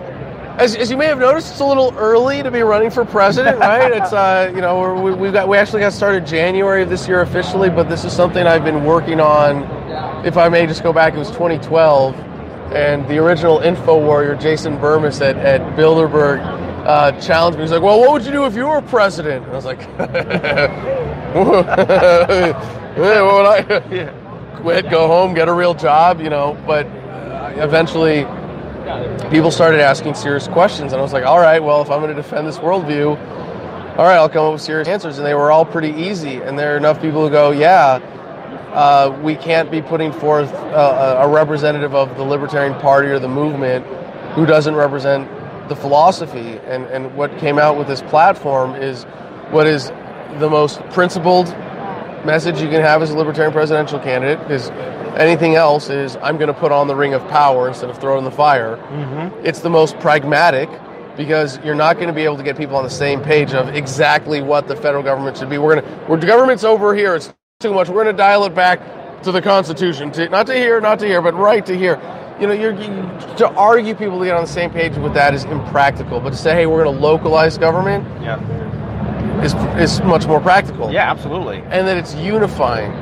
As, 0.59 0.75
as 0.75 0.91
you 0.91 0.97
may 0.97 1.05
have 1.05 1.19
noticed, 1.19 1.51
it's 1.51 1.61
a 1.61 1.67
little 1.67 1.93
early 1.99 2.43
to 2.43 2.51
be 2.51 2.63
running 2.63 2.91
for 2.91 3.05
president, 3.05 3.59
right? 3.59 3.93
It's 3.93 4.15
uh, 4.15 4.51
you 4.55 4.63
know 4.63 4.81
we're, 4.81 4.99
we 4.99 5.13
we 5.13 5.31
got 5.31 5.49
we 5.49 5.59
actually 5.59 5.81
got 5.81 5.93
started 5.93 6.27
January 6.27 6.83
of 6.83 6.89
this 6.89 7.07
year 7.07 7.21
officially, 7.21 7.69
but 7.69 7.91
this 7.91 8.07
is 8.07 8.15
something 8.15 8.47
I've 8.47 8.65
been 8.65 8.83
working 8.83 9.21
on. 9.21 9.65
If 10.25 10.39
I 10.39 10.49
may 10.49 10.67
just 10.67 10.83
go 10.83 10.95
back, 10.95 11.13
it 11.13 11.19
was 11.19 11.29
2012, 11.29 12.15
and 12.73 13.07
the 13.07 13.19
original 13.19 13.59
info 13.59 14.03
warrior 14.03 14.35
Jason 14.35 14.79
Bermas 14.79 15.21
at, 15.21 15.37
at 15.37 15.61
Bilderberg 15.77 16.41
uh, 16.87 17.13
challenged 17.21 17.59
me. 17.59 17.65
He's 17.65 17.73
like, 17.73 17.83
"Well, 17.83 18.01
what 18.01 18.13
would 18.13 18.25
you 18.25 18.33
do 18.33 18.47
if 18.47 18.55
you 18.55 18.67
were 18.67 18.81
president?" 18.81 19.45
And 19.45 19.53
I 19.53 19.57
was 19.57 19.67
like, 19.67 19.81
"Yeah, 19.99 21.35
"What 21.35 21.67
would 23.35 23.47
I 23.47 23.63
quit, 24.63 24.89
go 24.89 25.07
home, 25.07 25.35
get 25.35 25.49
a 25.49 25.53
real 25.53 25.75
job?" 25.75 26.23
You 26.23 26.31
know, 26.31 26.57
but 26.67 26.87
uh, 26.87 27.53
eventually 27.57 28.25
people 29.31 29.51
started 29.51 29.81
asking 29.81 30.15
serious 30.15 30.49
questions, 30.49 30.93
and 30.93 31.01
I 31.01 31.03
was 31.03 31.13
like, 31.13 31.25
all 31.25 31.41
right, 31.41 31.63
well, 31.63 31.83
if 31.83 31.91
I'm 31.91 32.01
going 32.01 32.15
to 32.15 32.23
defend 32.23 32.47
this 32.47 32.59
worldview, 32.59 33.17
all 33.97 34.05
right, 34.05 34.17
I'll 34.17 34.29
come 34.29 34.45
up 34.45 34.53
with 34.53 34.63
serious 34.63 34.89
answers. 34.89 35.17
And 35.19 35.27
they 35.27 35.35
were 35.35 35.51
all 35.51 35.65
pretty 35.65 35.91
easy. 35.91 36.37
And 36.37 36.59
there 36.59 36.75
are 36.75 36.77
enough 36.77 37.01
people 37.01 37.25
who 37.25 37.31
go, 37.31 37.51
yeah, 37.51 37.99
uh, 38.75 39.19
we 39.23 39.37
can't 39.37 39.71
be 39.71 39.81
putting 39.81 40.13
forth 40.13 40.53
uh, 40.53 41.23
a 41.23 41.29
representative 41.29 41.95
of 41.95 42.15
the 42.17 42.23
Libertarian 42.23 42.79
Party 42.81 43.09
or 43.09 43.19
the 43.19 43.29
movement 43.29 43.87
who 44.35 44.45
doesn't 44.45 44.75
represent 44.75 45.29
the 45.71 45.75
philosophy. 45.75 46.61
And, 46.67 46.85
and 46.87 47.17
what 47.17 47.37
came 47.39 47.59
out 47.59 47.79
with 47.79 47.89
this 47.89 48.03
platform 48.03 48.75
is 48.75 49.05
what 49.51 49.67
is 49.67 49.89
the 50.39 50.51
most 50.51 50.81
principled 50.91 51.49
message 52.27 52.61
you 52.61 52.69
can 52.69 52.83
have 52.83 53.01
as 53.01 53.11
a 53.11 53.17
libertarian 53.17 53.53
presidential 53.53 53.99
candidate 53.99 54.41
because 54.41 54.69
anything 55.21 55.55
else 55.55 55.89
is 55.91 56.17
I'm 56.17 56.37
going 56.37 56.49
to 56.49 56.55
put 56.55 56.73
on 56.73 56.89
the 56.89 56.97
ring 56.97 57.15
of 57.15 57.27
power 57.29 57.69
instead 57.69 57.91
of 57.91 57.99
throwing 57.99 58.25
the 58.25 58.31
fire. 58.31 58.77
Mm-hmm. 58.77 59.47
It's 59.47 59.61
the 59.61 59.71
most 59.71 59.99
pragmatic 59.99 60.69
because 61.17 61.59
you're 61.65 61.75
not 61.75 61.97
going 61.97 62.09
to 62.09 62.13
be 62.13 62.23
able 62.23 62.37
to 62.37 62.43
get 62.43 62.57
people 62.57 62.77
on 62.77 62.85
the 62.85 62.91
same 62.91 63.23
page 63.23 63.55
of 63.55 63.75
exactly 63.75 64.43
what 64.43 64.69
the 64.69 64.77
federal 64.77 65.03
government 65.03 65.39
should 65.39 65.49
be. 65.49 65.59
We're 65.59 65.81
going 65.81 65.85
to, 65.85 66.07
we're, 66.07 66.21
the 66.21 66.27
government's 66.27 66.65
over 66.65 66.95
here. 66.95 67.15
It's 67.15 67.33
too 67.61 67.73
much. 67.73 67.89
We're 67.89 68.05
going 68.05 68.07
to 68.07 68.13
dial 68.13 68.45
it 68.45 68.55
back 68.55 69.23
to 69.23 69.33
the 69.33 69.41
Constitution, 69.41 70.13
to, 70.13 70.29
not 70.29 70.47
to 70.47 70.55
here, 70.55 70.81
not 70.81 70.99
to 70.99 71.07
here, 71.07 71.23
but 71.23 71.35
right 71.35 71.65
to 71.67 71.77
here. 71.77 72.01
You 72.39 72.47
know, 72.49 72.53
you're, 72.53 72.75
you, 72.75 72.89
to 73.39 73.49
argue 73.57 73.95
people 73.95 74.19
to 74.19 74.27
get 74.27 74.37
on 74.37 74.43
the 74.45 74.51
same 74.51 74.71
page 74.71 74.95
with 74.97 75.15
that 75.15 75.33
is 75.33 75.45
impractical. 75.45 76.21
But 76.21 76.31
to 76.31 76.37
say, 76.37 76.53
hey, 76.55 76.67
we're 76.67 76.85
going 76.85 76.95
to 76.95 77.03
localize 77.03 77.57
government 77.57 78.05
Yeah, 78.23 78.39
is, 79.43 79.55
is 79.81 80.03
much 80.03 80.27
more 80.27 80.41
practical 80.41 80.93
yeah, 80.93 81.11
absolutely. 81.11 81.59
and 81.71 81.89
that 81.89 81.97
it's 81.97 82.15
unifying 82.15 82.93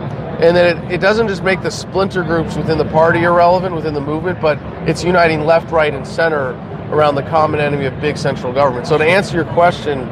and 0.41 0.57
that 0.57 0.77
it, 0.77 0.93
it 0.95 1.01
doesn't 1.01 1.29
just 1.29 1.43
make 1.43 1.63
the 1.63 1.71
splinter 1.71 2.23
groups 2.23 2.57
within 2.57 2.79
the 2.79 2.85
party 2.87 3.23
irrelevant 3.23 3.75
within 3.75 3.95
the 3.95 4.01
movement 4.01 4.41
but 4.41 4.59
it's 4.89 5.05
uniting 5.05 5.41
left 5.45 5.71
right 5.71 5.95
and 5.95 6.07
center 6.07 6.51
around 6.91 7.15
the 7.15 7.23
common 7.23 7.61
enemy 7.61 7.87
of 7.87 8.01
big 8.01 8.17
central 8.17 8.53
government. 8.53 8.87
So 8.87 8.99
to 8.99 9.05
answer 9.05 9.37
your 9.37 9.47
question 9.53 10.09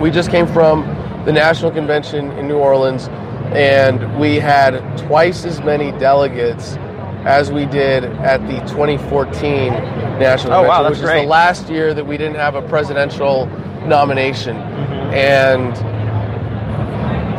we 0.00 0.10
just 0.10 0.30
came 0.30 0.46
from 0.46 0.82
the 1.24 1.32
national 1.32 1.70
convention 1.70 2.30
in 2.32 2.48
new 2.48 2.56
orleans 2.56 3.08
and 3.52 4.18
we 4.18 4.36
had 4.36 4.80
twice 4.98 5.44
as 5.44 5.60
many 5.60 5.92
delegates 5.92 6.76
as 7.24 7.50
we 7.50 7.64
did 7.66 8.04
at 8.04 8.38
the 8.46 8.58
2014 8.70 9.72
national 9.72 10.52
Oh, 10.52 10.62
convention 10.62 10.68
wow, 10.68 10.82
that's 10.82 11.00
which 11.00 11.08
is 11.08 11.22
the 11.22 11.26
last 11.28 11.68
year 11.70 11.94
that 11.94 12.06
we 12.06 12.16
didn't 12.16 12.36
have 12.36 12.54
a 12.54 12.62
presidential 12.68 13.46
nomination. 13.86 14.56
Mm-hmm. 14.56 15.14
And 15.14 15.93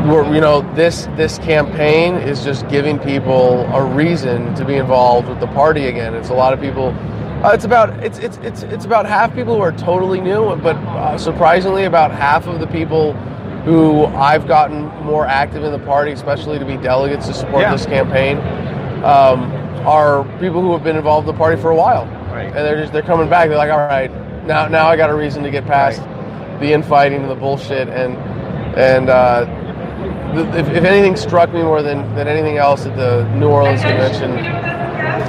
we're, 0.08 0.34
you 0.34 0.42
know 0.42 0.62
this 0.76 1.06
this 1.16 1.38
campaign 1.40 2.16
is 2.16 2.44
just 2.44 2.68
giving 2.70 3.00
people 3.00 3.62
a 3.74 3.84
reason 3.84 4.54
to 4.56 4.66
be 4.66 4.76
involved 4.76 5.28
with 5.28 5.40
the 5.40 5.48
party 5.48 5.88
again. 5.88 6.14
It's 6.14 6.30
a 6.30 6.34
lot 6.34 6.54
of 6.54 6.60
people. 6.62 6.90
Uh, 7.44 7.52
it's 7.54 7.66
about 7.66 7.90
it's 8.04 8.18
it's 8.20 8.38
it's 8.38 8.64
it's 8.64 8.86
about 8.86 9.06
half 9.06 9.34
people 9.36 9.56
who 9.56 9.62
are 9.62 9.72
totally 9.72 10.20
new, 10.22 10.56
but 10.58 10.76
uh, 10.76 11.18
surprisingly, 11.18 11.86
about 11.86 12.12
half 12.12 12.48
of 12.48 12.60
the 12.60 12.68
people 12.68 13.14
who 13.64 14.06
I've 14.06 14.48
gotten 14.48 14.86
more 15.04 15.26
active 15.26 15.64
in 15.64 15.72
the 15.72 15.80
party, 15.80 16.12
especially 16.12 16.60
to 16.60 16.66
be 16.66 16.78
delegates 16.78 17.28
to 17.28 17.34
support 17.34 17.62
Yeah. 17.64 17.72
this 17.72 17.86
campaign, 17.86 18.38
um, 19.04 19.52
are 19.88 20.24
people 20.40 20.62
who 20.62 20.72
have 20.74 20.84
been 20.84 20.96
involved 20.98 21.28
in 21.28 21.34
the 21.34 21.38
party 21.38 21.60
for 21.62 21.72
a 21.72 21.76
while, 21.76 22.06
Right. 22.32 22.46
and 22.46 22.56
they're 22.56 22.80
just 22.80 22.94
they're 22.94 23.02
coming 23.02 23.30
back. 23.30 23.50
They're 23.50 23.58
like, 23.58 23.72
all 23.72 23.80
right, 23.80 24.12
now 24.46 24.68
now 24.68 24.88
I 24.88 24.98
got 24.98 25.10
a 25.10 25.16
reason 25.16 25.42
to 25.44 25.52
get 25.52 25.66
past 25.66 26.02
the 26.60 26.74
infighting 26.74 27.22
and 27.22 27.30
the 27.32 27.36
bullshit 27.36 27.88
and 27.90 28.16
and. 28.78 29.10
Uh, 29.10 29.62
if, 30.38 30.68
if 30.70 30.84
anything 30.84 31.16
struck 31.16 31.54
me 31.54 31.62
more 31.62 31.82
than, 31.82 32.14
than 32.16 32.28
anything 32.28 32.58
else 32.58 32.86
at 32.86 32.96
the 32.96 33.24
New 33.36 33.48
Orleans 33.48 33.82
convention, 33.82 34.32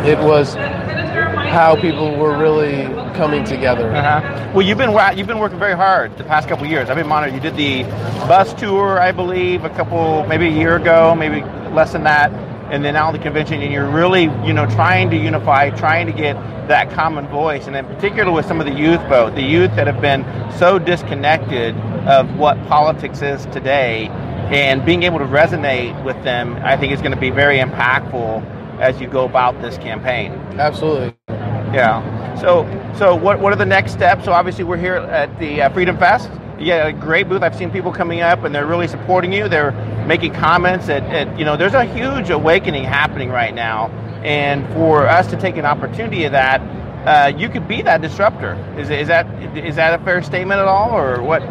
it 0.06 0.18
was 0.18 0.54
how 0.54 1.74
people 1.80 2.16
were 2.16 2.36
really 2.36 2.84
coming 3.14 3.44
together. 3.44 3.90
Uh-huh. 3.90 4.50
Well, 4.54 4.66
you've 4.66 4.78
been 4.78 4.90
you've 5.16 5.26
been 5.26 5.38
working 5.38 5.58
very 5.58 5.74
hard 5.74 6.16
the 6.18 6.24
past 6.24 6.48
couple 6.48 6.66
years. 6.66 6.90
I've 6.90 6.96
been 6.96 7.08
monitoring. 7.08 7.34
You 7.34 7.40
did 7.40 7.56
the 7.56 7.84
bus 8.28 8.52
tour, 8.54 9.00
I 9.00 9.12
believe, 9.12 9.64
a 9.64 9.70
couple 9.70 10.26
maybe 10.26 10.46
a 10.46 10.50
year 10.50 10.76
ago, 10.76 11.14
maybe 11.14 11.40
less 11.70 11.92
than 11.92 12.04
that, 12.04 12.30
and 12.70 12.84
then 12.84 12.94
now 12.94 13.10
the 13.12 13.18
convention. 13.18 13.62
And 13.62 13.72
you're 13.72 13.88
really 13.88 14.24
you 14.44 14.52
know 14.52 14.66
trying 14.66 15.10
to 15.10 15.16
unify, 15.16 15.70
trying 15.70 16.06
to 16.06 16.12
get 16.12 16.34
that 16.68 16.90
common 16.90 17.26
voice, 17.28 17.66
and 17.66 17.76
in 17.76 17.86
particular 17.86 18.32
with 18.32 18.46
some 18.46 18.60
of 18.60 18.66
the 18.66 18.74
youth 18.74 19.00
vote, 19.08 19.34
the 19.34 19.42
youth 19.42 19.74
that 19.76 19.86
have 19.86 20.00
been 20.00 20.24
so 20.58 20.78
disconnected 20.78 21.76
of 22.06 22.36
what 22.36 22.56
politics 22.66 23.22
is 23.22 23.46
today, 23.46 24.08
and 24.52 24.84
being 24.84 25.02
able 25.02 25.18
to 25.18 25.24
resonate 25.24 26.02
with 26.04 26.22
them, 26.22 26.56
I 26.62 26.76
think 26.76 26.92
is 26.92 27.00
going 27.00 27.14
to 27.14 27.20
be 27.20 27.30
very 27.30 27.58
impactful 27.58 28.44
as 28.80 29.00
you 29.00 29.08
go 29.08 29.24
about 29.24 29.60
this 29.60 29.76
campaign. 29.78 30.32
Absolutely. 30.58 31.14
Yeah. 31.28 32.34
So, 32.40 32.64
so 32.96 33.16
what, 33.16 33.40
what 33.40 33.52
are 33.52 33.56
the 33.56 33.64
next 33.66 33.92
steps? 33.92 34.24
So 34.24 34.32
obviously 34.32 34.64
we're 34.64 34.76
here 34.76 34.96
at 34.96 35.36
the 35.38 35.62
uh, 35.62 35.70
Freedom 35.70 35.96
Fest. 35.98 36.30
Yeah, 36.58 36.86
a 36.86 36.92
great 36.92 37.28
booth. 37.28 37.42
I've 37.42 37.56
seen 37.56 37.70
people 37.70 37.92
coming 37.92 38.20
up 38.20 38.44
and 38.44 38.54
they're 38.54 38.66
really 38.66 38.88
supporting 38.88 39.32
you. 39.32 39.48
They're 39.48 39.72
making 40.06 40.32
comments. 40.32 40.88
At, 40.88 41.02
at 41.04 41.38
you 41.38 41.44
know, 41.44 41.56
there's 41.56 41.74
a 41.74 41.84
huge 41.84 42.30
awakening 42.30 42.84
happening 42.84 43.28
right 43.28 43.54
now, 43.54 43.88
and 44.24 44.66
for 44.72 45.06
us 45.06 45.26
to 45.28 45.36
take 45.36 45.58
an 45.58 45.66
opportunity 45.66 46.24
of 46.24 46.32
that, 46.32 46.60
uh, 47.06 47.36
you 47.36 47.50
could 47.50 47.68
be 47.68 47.82
that 47.82 48.00
disruptor. 48.00 48.54
Is, 48.78 48.88
is 48.88 49.08
that 49.08 49.26
is 49.54 49.76
that 49.76 50.00
a 50.00 50.02
fair 50.02 50.22
statement 50.22 50.58
at 50.58 50.66
all, 50.66 50.96
or 50.96 51.22
what? 51.22 51.42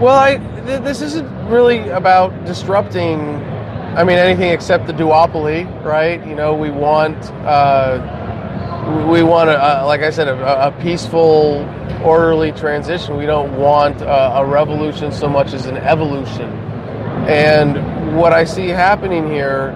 Well, 0.00 0.16
I, 0.16 0.36
th- 0.66 0.82
this 0.82 1.00
isn't 1.02 1.48
really 1.48 1.88
about 1.88 2.44
disrupting 2.44 3.38
I 3.98 4.04
mean, 4.04 4.18
anything 4.18 4.50
except 4.50 4.86
the 4.86 4.92
duopoly, 4.92 5.66
right? 5.84 6.24
You 6.24 6.36
know, 6.36 6.54
we 6.54 6.70
want 6.70 7.16
uh, 7.44 9.06
we 9.10 9.24
want 9.24 9.50
a, 9.50 9.82
a, 9.82 9.86
like 9.86 10.02
I 10.02 10.10
said, 10.10 10.28
a, 10.28 10.68
a, 10.68 10.70
peaceful, 10.82 11.64
orderly 12.04 12.52
transition. 12.52 13.16
We 13.16 13.26
don't 13.26 13.58
want 13.58 14.00
a, 14.02 14.36
a 14.38 14.46
revolution 14.46 15.10
so 15.10 15.28
much 15.28 15.52
as 15.52 15.66
an 15.66 15.78
evolution. 15.78 16.48
And 17.28 18.16
what 18.16 18.32
I 18.32 18.44
see 18.44 18.68
happening 18.68 19.28
here 19.28 19.74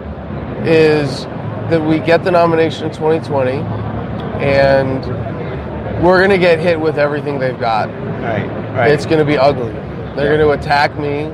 is 0.65 1.25
that 1.71 1.83
we 1.85 1.99
get 1.99 2.23
the 2.23 2.31
nomination 2.31 2.87
in 2.87 2.93
2020, 2.93 3.59
and 4.41 5.05
we're 6.05 6.19
going 6.19 6.31
to 6.31 6.39
get 6.39 6.61
hit 6.61 6.79
with 6.79 6.97
everything 6.97 7.41
they've 7.41 7.59
got. 7.59 7.89
Right, 7.89 8.47
right. 8.77 8.93
It's 8.93 9.05
going 9.05 9.19
to 9.19 9.25
be 9.25 9.37
ugly. 9.37 9.73
They're 10.17 10.33
yeah. 10.33 10.39
going 10.39 10.41
to 10.41 10.51
attack 10.51 10.99
me, 10.99 11.25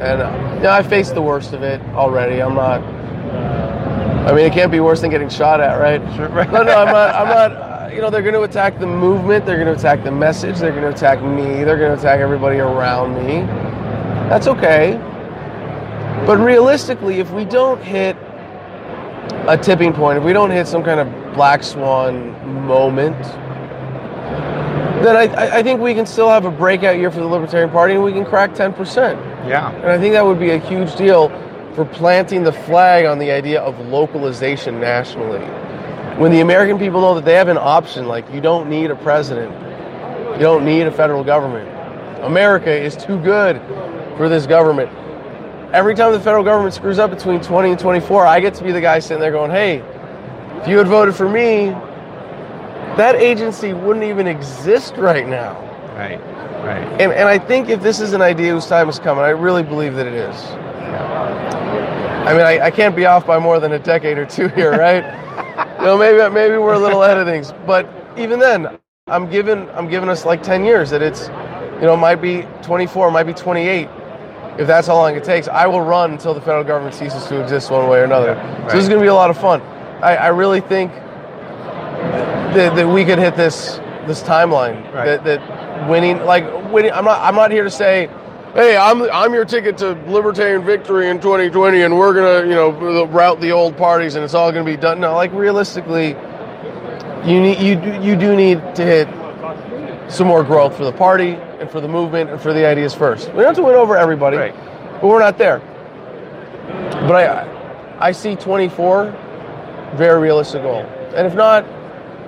and 0.00 0.22
uh, 0.22 0.54
you 0.56 0.62
know, 0.62 0.70
I 0.70 0.82
faced 0.82 1.14
the 1.14 1.22
worst 1.22 1.52
of 1.52 1.62
it 1.62 1.80
already. 1.94 2.42
I'm 2.42 2.54
not. 2.54 2.82
I 2.82 4.32
mean, 4.34 4.46
it 4.46 4.52
can't 4.52 4.70
be 4.70 4.80
worse 4.80 5.00
than 5.00 5.10
getting 5.10 5.28
shot 5.28 5.60
at, 5.60 5.76
right? 5.80 6.00
Sure, 6.16 6.28
right. 6.28 6.50
No, 6.50 6.62
no, 6.62 6.76
I'm 6.76 6.92
not. 6.92 7.14
I'm 7.14 7.28
not. 7.28 7.72
You 7.92 8.00
know, 8.00 8.08
they're 8.08 8.22
going 8.22 8.32
to 8.32 8.44
attack 8.44 8.78
the 8.78 8.86
movement. 8.86 9.44
They're 9.44 9.62
going 9.62 9.66
to 9.66 9.74
attack 9.74 10.02
the 10.02 10.10
message. 10.10 10.58
They're 10.58 10.70
going 10.70 10.84
to 10.84 10.88
attack 10.88 11.22
me. 11.22 11.62
They're 11.62 11.76
going 11.76 11.94
to 11.94 11.98
attack 11.98 12.20
everybody 12.20 12.56
around 12.56 13.22
me. 13.22 13.42
That's 14.30 14.46
okay. 14.46 14.96
But 16.24 16.38
realistically, 16.38 17.20
if 17.20 17.30
we 17.32 17.44
don't 17.44 17.82
hit 17.82 18.16
a 19.46 19.58
tipping 19.60 19.92
point, 19.92 20.16
if 20.16 20.24
we 20.24 20.32
don't 20.32 20.50
hit 20.50 20.66
some 20.66 20.82
kind 20.82 21.00
of 21.00 21.34
black 21.34 21.62
swan 21.62 22.32
moment, 22.66 23.16
then 25.04 25.16
I, 25.16 25.58
I 25.58 25.62
think 25.62 25.80
we 25.80 25.94
can 25.94 26.06
still 26.06 26.28
have 26.28 26.44
a 26.44 26.50
breakout 26.50 26.98
year 26.98 27.10
for 27.10 27.20
the 27.20 27.26
Libertarian 27.26 27.70
Party 27.70 27.94
and 27.94 28.02
we 28.02 28.12
can 28.12 28.24
crack 28.24 28.52
10%. 28.52 29.14
Yeah. 29.48 29.70
And 29.70 29.86
I 29.86 29.98
think 29.98 30.12
that 30.14 30.24
would 30.24 30.38
be 30.38 30.50
a 30.50 30.58
huge 30.58 30.94
deal 30.96 31.28
for 31.74 31.84
planting 31.84 32.42
the 32.42 32.52
flag 32.52 33.06
on 33.06 33.18
the 33.18 33.30
idea 33.30 33.60
of 33.60 33.78
localization 33.86 34.80
nationally. 34.80 35.40
When 36.18 36.30
the 36.30 36.40
American 36.40 36.78
people 36.78 37.00
know 37.00 37.14
that 37.14 37.24
they 37.24 37.34
have 37.34 37.48
an 37.48 37.58
option, 37.58 38.06
like 38.06 38.30
you 38.32 38.40
don't 38.40 38.68
need 38.68 38.90
a 38.90 38.96
president, 38.96 39.52
you 40.34 40.40
don't 40.40 40.64
need 40.64 40.82
a 40.82 40.92
federal 40.92 41.24
government. 41.24 41.68
America 42.22 42.70
is 42.70 42.96
too 42.96 43.18
good 43.20 43.60
for 44.16 44.28
this 44.28 44.46
government. 44.46 44.90
Every 45.72 45.94
time 45.94 46.12
the 46.12 46.20
federal 46.20 46.44
government 46.44 46.74
screws 46.74 46.98
up 46.98 47.10
between 47.10 47.40
20 47.40 47.70
and 47.70 47.80
24, 47.80 48.26
I 48.26 48.40
get 48.40 48.54
to 48.54 48.64
be 48.64 48.72
the 48.72 48.80
guy 48.80 48.98
sitting 48.98 49.20
there 49.20 49.32
going, 49.32 49.50
hey, 49.50 49.78
if 50.60 50.68
you 50.68 50.76
had 50.76 50.86
voted 50.86 51.14
for 51.14 51.28
me, 51.28 51.74
that 52.96 53.16
agency 53.16 53.72
wouldn't 53.72 54.04
even 54.04 54.26
exist 54.26 54.94
right 54.96 55.26
now. 55.26 55.54
Right, 55.96 56.20
right. 56.64 57.00
And, 57.00 57.12
and 57.12 57.28
I 57.28 57.38
think 57.38 57.68
if 57.68 57.82
this 57.82 58.00
is 58.00 58.12
an 58.12 58.22
idea 58.22 58.52
whose 58.52 58.66
time 58.66 58.88
is 58.88 58.98
coming, 58.98 59.24
I 59.24 59.30
really 59.30 59.62
believe 59.62 59.94
that 59.94 60.06
it 60.06 60.14
is. 60.14 60.36
I 62.24 62.32
mean, 62.32 62.42
I, 62.42 62.66
I 62.66 62.70
can't 62.70 62.94
be 62.94 63.04
off 63.04 63.26
by 63.26 63.38
more 63.38 63.58
than 63.60 63.72
a 63.72 63.78
decade 63.78 64.16
or 64.16 64.24
two 64.26 64.48
here, 64.48 64.70
right? 64.70 65.04
you 65.80 65.84
know, 65.84 65.98
maybe 65.98 66.18
maybe 66.32 66.56
we're 66.56 66.74
a 66.74 66.78
little 66.78 67.02
ahead 67.02 67.18
of 67.18 67.26
things, 67.26 67.52
but 67.66 67.88
even 68.16 68.38
then, 68.38 68.78
I'm 69.08 69.28
giving 69.28 69.68
I'm 69.70 69.88
giving 69.88 70.08
us 70.08 70.24
like 70.24 70.42
10 70.42 70.64
years 70.64 70.90
that 70.90 71.02
it's, 71.02 71.28
you 71.76 71.86
know, 71.86 71.96
might 71.96 72.22
be 72.22 72.42
24, 72.62 73.10
might 73.10 73.24
be 73.24 73.34
28. 73.34 73.88
If 74.58 74.66
that's 74.66 74.86
how 74.86 74.94
long 74.94 75.16
it 75.16 75.24
takes, 75.24 75.48
I 75.48 75.66
will 75.66 75.80
run 75.80 76.12
until 76.12 76.34
the 76.34 76.40
federal 76.40 76.62
government 76.62 76.94
ceases 76.94 77.26
to 77.26 77.42
exist 77.42 77.70
one 77.70 77.88
way 77.88 78.00
or 78.00 78.04
another. 78.04 78.34
Yeah, 78.34 78.62
right. 78.62 78.70
So 78.70 78.76
this 78.76 78.84
is 78.84 78.88
going 78.88 79.00
to 79.00 79.04
be 79.04 79.08
a 79.08 79.14
lot 79.14 79.30
of 79.30 79.38
fun. 79.38 79.60
I, 80.02 80.16
I 80.16 80.28
really 80.28 80.60
think 80.60 80.92
that, 82.54 82.76
that 82.76 82.88
we 82.88 83.04
could 83.04 83.18
hit 83.18 83.36
this 83.36 83.80
this 84.06 84.22
timeline. 84.22 84.82
Right. 84.92 85.22
That, 85.22 85.24
that 85.24 85.88
winning, 85.88 86.18
like 86.24 86.44
winning. 86.72 86.92
I'm 86.92 87.04
not. 87.04 87.20
I'm 87.20 87.34
not 87.34 87.50
here 87.50 87.64
to 87.64 87.70
say, 87.70 88.08
hey, 88.54 88.76
I'm 88.76 89.02
I'm 89.10 89.32
your 89.32 89.44
ticket 89.44 89.78
to 89.78 89.92
libertarian 90.06 90.64
victory 90.64 91.08
in 91.08 91.20
2020, 91.20 91.82
and 91.82 91.96
we're 91.96 92.14
gonna 92.14 92.46
you 92.46 92.54
know 92.54 93.04
route 93.06 93.40
the 93.40 93.52
old 93.52 93.76
parties, 93.76 94.14
and 94.14 94.24
it's 94.24 94.34
all 94.34 94.52
gonna 94.52 94.64
be 94.64 94.76
done. 94.76 95.00
No, 95.00 95.14
like 95.14 95.32
realistically, 95.32 96.08
you 97.24 97.40
need 97.40 97.58
you 97.58 97.76
do, 97.76 98.02
you 98.02 98.16
do 98.16 98.36
need 98.36 98.58
to 98.74 98.84
hit 98.84 99.08
some 100.10 100.26
more 100.26 100.44
growth 100.44 100.76
for 100.76 100.84
the 100.84 100.92
party 100.92 101.34
and 101.60 101.70
for 101.70 101.80
the 101.80 101.88
movement 101.88 102.30
and 102.30 102.40
for 102.40 102.52
the 102.52 102.66
ideas 102.66 102.94
first. 102.94 103.28
We 103.28 103.36
don't 103.36 103.46
have 103.46 103.56
to 103.56 103.62
win 103.62 103.76
over 103.76 103.96
everybody, 103.96 104.36
right. 104.36 104.54
but 105.00 105.04
we're 105.04 105.20
not 105.20 105.38
there. 105.38 105.60
But 107.06 107.16
I 107.16 107.98
I 107.98 108.12
see 108.12 108.36
24 108.36 109.18
very 109.94 110.20
realistic 110.20 110.62
goal, 110.62 110.80
and 111.14 111.26
if 111.26 111.34
not 111.34 111.64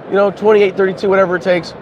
you 0.08 0.14
know, 0.14 0.30
28, 0.30 0.76
32, 0.76 1.08
whatever 1.08 1.36
it 1.36 1.42
takes. 1.42 1.74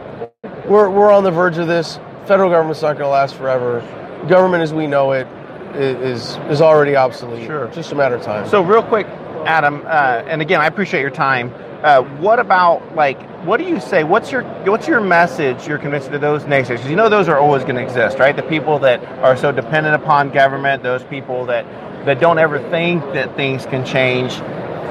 We're, 0.66 0.90
we're 0.90 1.12
on 1.12 1.24
the 1.24 1.30
verge 1.30 1.58
of 1.58 1.68
this. 1.68 1.98
Federal 2.26 2.50
government's 2.50 2.82
not 2.82 2.92
going 2.94 3.04
to 3.04 3.08
last 3.08 3.34
forever. 3.34 3.80
Government 4.28 4.62
as 4.62 4.72
we 4.72 4.86
know 4.86 5.12
it 5.12 5.26
is 5.74 6.36
is 6.50 6.60
already 6.60 6.96
obsolete. 6.96 7.46
Sure. 7.46 7.68
Just 7.68 7.92
a 7.92 7.94
matter 7.94 8.14
of 8.16 8.22
time. 8.22 8.48
So 8.48 8.62
real 8.62 8.82
quick, 8.82 9.06
Adam, 9.46 9.82
uh, 9.86 10.22
and 10.26 10.42
again, 10.42 10.60
I 10.60 10.66
appreciate 10.66 11.00
your 11.00 11.10
time. 11.10 11.52
Uh, 11.82 12.02
what 12.18 12.38
about 12.38 12.94
like 12.94 13.20
what 13.44 13.56
do 13.58 13.64
you 13.64 13.80
say? 13.80 14.04
What's 14.04 14.30
your 14.30 14.42
what's 14.64 14.86
your 14.86 15.00
message 15.00 15.66
you're 15.66 15.78
convincing 15.78 16.12
to 16.12 16.18
those 16.18 16.44
naysayers? 16.44 16.68
Because 16.76 16.90
you 16.90 16.96
know 16.96 17.08
those 17.08 17.28
are 17.28 17.38
always 17.38 17.64
going 17.64 17.76
to 17.76 17.82
exist, 17.82 18.18
right? 18.18 18.36
The 18.36 18.42
people 18.44 18.78
that 18.80 19.04
are 19.22 19.36
so 19.36 19.50
dependent 19.52 19.96
upon 19.96 20.30
government, 20.30 20.82
those 20.82 21.02
people 21.04 21.46
that 21.46 21.64
that 22.06 22.20
don't 22.20 22.38
ever 22.38 22.58
think 22.70 23.02
that 23.14 23.34
things 23.36 23.66
can 23.66 23.84
change. 23.84 24.34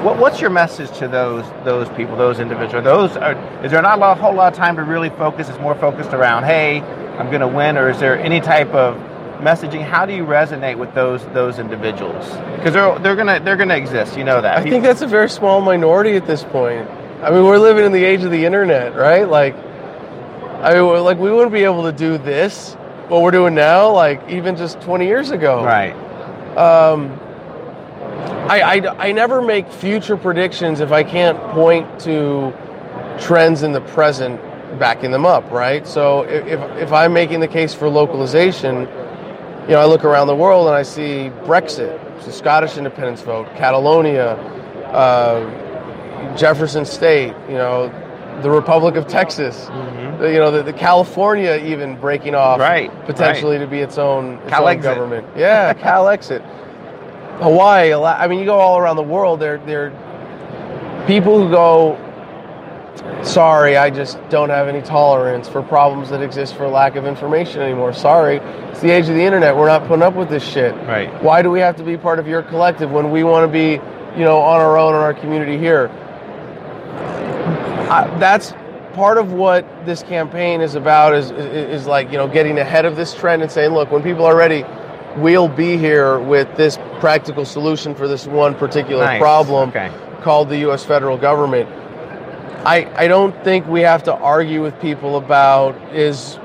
What, 0.02 0.18
what's 0.18 0.40
your 0.40 0.50
message 0.50 0.90
to 0.98 1.06
those 1.06 1.44
those 1.64 1.88
people, 1.90 2.16
those 2.16 2.40
individuals? 2.40 2.84
Those 2.84 3.16
are, 3.16 3.34
is 3.64 3.70
there 3.70 3.82
not 3.82 4.02
a 4.02 4.20
whole 4.20 4.34
lot 4.34 4.52
of 4.52 4.58
time 4.58 4.74
to 4.74 4.82
really 4.82 5.10
focus? 5.10 5.48
It's 5.48 5.60
more 5.60 5.76
focused 5.76 6.12
around, 6.12 6.42
hey, 6.42 6.80
I'm 6.80 7.28
going 7.28 7.40
to 7.40 7.46
win, 7.46 7.76
or 7.76 7.88
is 7.88 8.00
there 8.00 8.18
any 8.18 8.40
type 8.40 8.70
of 8.70 8.96
messaging? 9.38 9.84
How 9.84 10.04
do 10.04 10.12
you 10.12 10.24
resonate 10.24 10.76
with 10.76 10.92
those 10.94 11.24
those 11.26 11.60
individuals? 11.60 12.26
Because 12.56 12.72
they're 12.72 12.98
they're 12.98 13.14
gonna 13.14 13.38
they're 13.44 13.56
gonna 13.56 13.76
exist. 13.76 14.16
You 14.16 14.24
know 14.24 14.40
that. 14.40 14.58
I 14.58 14.62
think 14.62 14.82
that's 14.82 15.02
a 15.02 15.06
very 15.06 15.30
small 15.30 15.60
minority 15.60 16.16
at 16.16 16.26
this 16.26 16.42
point. 16.42 16.90
I 17.22 17.30
mean, 17.30 17.44
we're 17.44 17.58
living 17.58 17.84
in 17.84 17.92
the 17.92 18.02
age 18.02 18.24
of 18.24 18.32
the 18.32 18.44
internet, 18.44 18.96
right? 18.96 19.28
Like, 19.28 19.54
I 19.54 20.74
mean, 20.74 21.04
like 21.04 21.18
we 21.18 21.30
wouldn't 21.30 21.52
be 21.52 21.62
able 21.62 21.84
to 21.84 21.92
do 21.92 22.18
this 22.18 22.74
what 23.06 23.22
we're 23.22 23.30
doing 23.30 23.54
now, 23.54 23.92
like 23.92 24.28
even 24.28 24.56
just 24.56 24.80
20 24.80 25.06
years 25.06 25.30
ago. 25.30 25.62
Right. 25.62 25.94
Um, 26.56 27.20
I, 28.48 28.60
I, 28.60 29.08
I 29.08 29.12
never 29.12 29.40
make 29.40 29.70
future 29.70 30.16
predictions 30.16 30.80
if 30.80 30.92
I 30.92 31.02
can't 31.04 31.38
point 31.52 32.00
to 32.00 32.52
trends 33.20 33.62
in 33.62 33.72
the 33.72 33.80
present 33.80 34.40
backing 34.78 35.10
them 35.10 35.26
up, 35.26 35.50
right? 35.50 35.86
So 35.86 36.22
if, 36.22 36.60
if 36.78 36.92
I'm 36.92 37.12
making 37.12 37.40
the 37.40 37.48
case 37.48 37.74
for 37.74 37.88
localization, 37.88 38.80
you 39.62 39.68
know, 39.68 39.80
I 39.80 39.84
look 39.84 40.04
around 40.04 40.26
the 40.26 40.36
world 40.36 40.66
and 40.66 40.74
I 40.74 40.82
see 40.82 41.30
Brexit, 41.44 42.24
the 42.24 42.32
Scottish 42.32 42.76
independence 42.76 43.20
vote, 43.22 43.46
Catalonia, 43.56 44.30
uh, 44.92 46.36
Jefferson 46.36 46.84
State, 46.84 47.34
you 47.48 47.54
know, 47.54 47.88
the 48.42 48.50
Republic 48.50 48.96
of 48.96 49.06
Texas, 49.06 49.66
mm-hmm. 49.66 50.24
you 50.24 50.38
know, 50.38 50.50
the, 50.50 50.62
the, 50.62 50.72
California 50.72 51.60
even 51.64 52.00
breaking 52.00 52.34
off, 52.34 52.58
right, 52.58 52.90
potentially 53.04 53.58
right. 53.58 53.64
to 53.64 53.70
be 53.70 53.80
its 53.80 53.98
own, 53.98 54.38
its 54.38 54.52
own 54.52 54.80
government. 54.80 55.26
Yeah, 55.36 55.74
Cal 55.74 56.08
exit. 56.08 56.42
Hawaii, 57.42 57.92
I 57.92 58.28
mean, 58.28 58.38
you 58.38 58.44
go 58.44 58.58
all 58.58 58.78
around 58.78 58.96
the 58.96 59.02
world. 59.02 59.40
There, 59.40 59.58
there 59.58 59.90
people 61.06 61.42
who 61.42 61.50
go. 61.50 61.98
Sorry, 63.22 63.76
I 63.76 63.90
just 63.90 64.18
don't 64.28 64.50
have 64.50 64.68
any 64.68 64.82
tolerance 64.82 65.48
for 65.48 65.62
problems 65.62 66.10
that 66.10 66.22
exist 66.22 66.54
for 66.56 66.68
lack 66.68 66.94
of 66.96 67.06
information 67.06 67.60
anymore. 67.60 67.92
Sorry, 67.92 68.36
it's 68.36 68.80
the 68.80 68.90
age 68.90 69.08
of 69.08 69.14
the 69.14 69.22
internet. 69.22 69.56
We're 69.56 69.68
not 69.68 69.86
putting 69.88 70.02
up 70.02 70.14
with 70.14 70.28
this 70.28 70.44
shit. 70.44 70.74
Right. 70.86 71.10
Why 71.22 71.42
do 71.42 71.50
we 71.50 71.60
have 71.60 71.76
to 71.76 71.84
be 71.84 71.96
part 71.96 72.18
of 72.18 72.26
your 72.26 72.42
collective 72.42 72.90
when 72.90 73.10
we 73.10 73.24
want 73.24 73.48
to 73.48 73.52
be, 73.52 73.80
you 74.18 74.24
know, 74.24 74.38
on 74.38 74.60
our 74.60 74.76
own 74.76 74.94
in 74.94 75.00
our 75.00 75.14
community 75.14 75.56
here? 75.56 75.88
I, 77.90 78.14
that's 78.18 78.52
part 78.92 79.18
of 79.18 79.32
what 79.32 79.66
this 79.86 80.02
campaign 80.02 80.60
is 80.60 80.74
about. 80.74 81.14
Is, 81.14 81.30
is 81.30 81.80
is 81.80 81.86
like 81.86 82.10
you 82.12 82.18
know 82.18 82.28
getting 82.28 82.58
ahead 82.58 82.84
of 82.84 82.94
this 82.94 83.14
trend 83.14 83.42
and 83.42 83.50
saying, 83.50 83.72
look, 83.72 83.90
when 83.90 84.02
people 84.02 84.24
are 84.24 84.36
ready 84.36 84.64
we'll 85.16 85.48
be 85.48 85.76
here 85.76 86.18
with 86.18 86.56
this 86.56 86.78
practical 87.00 87.44
solution 87.44 87.94
for 87.94 88.08
this 88.08 88.26
one 88.26 88.54
particular 88.54 89.04
nice. 89.04 89.20
problem 89.20 89.68
okay. 89.70 89.90
called 90.22 90.48
the 90.48 90.58
U.S. 90.58 90.84
federal 90.84 91.16
government. 91.16 91.68
I, 92.64 92.88
I 92.94 93.08
don't 93.08 93.34
think 93.42 93.66
we 93.66 93.80
have 93.80 94.04
to 94.04 94.14
argue 94.14 94.62
with 94.62 94.80
people 94.80 95.16
about 95.16 95.76
is 95.92 96.38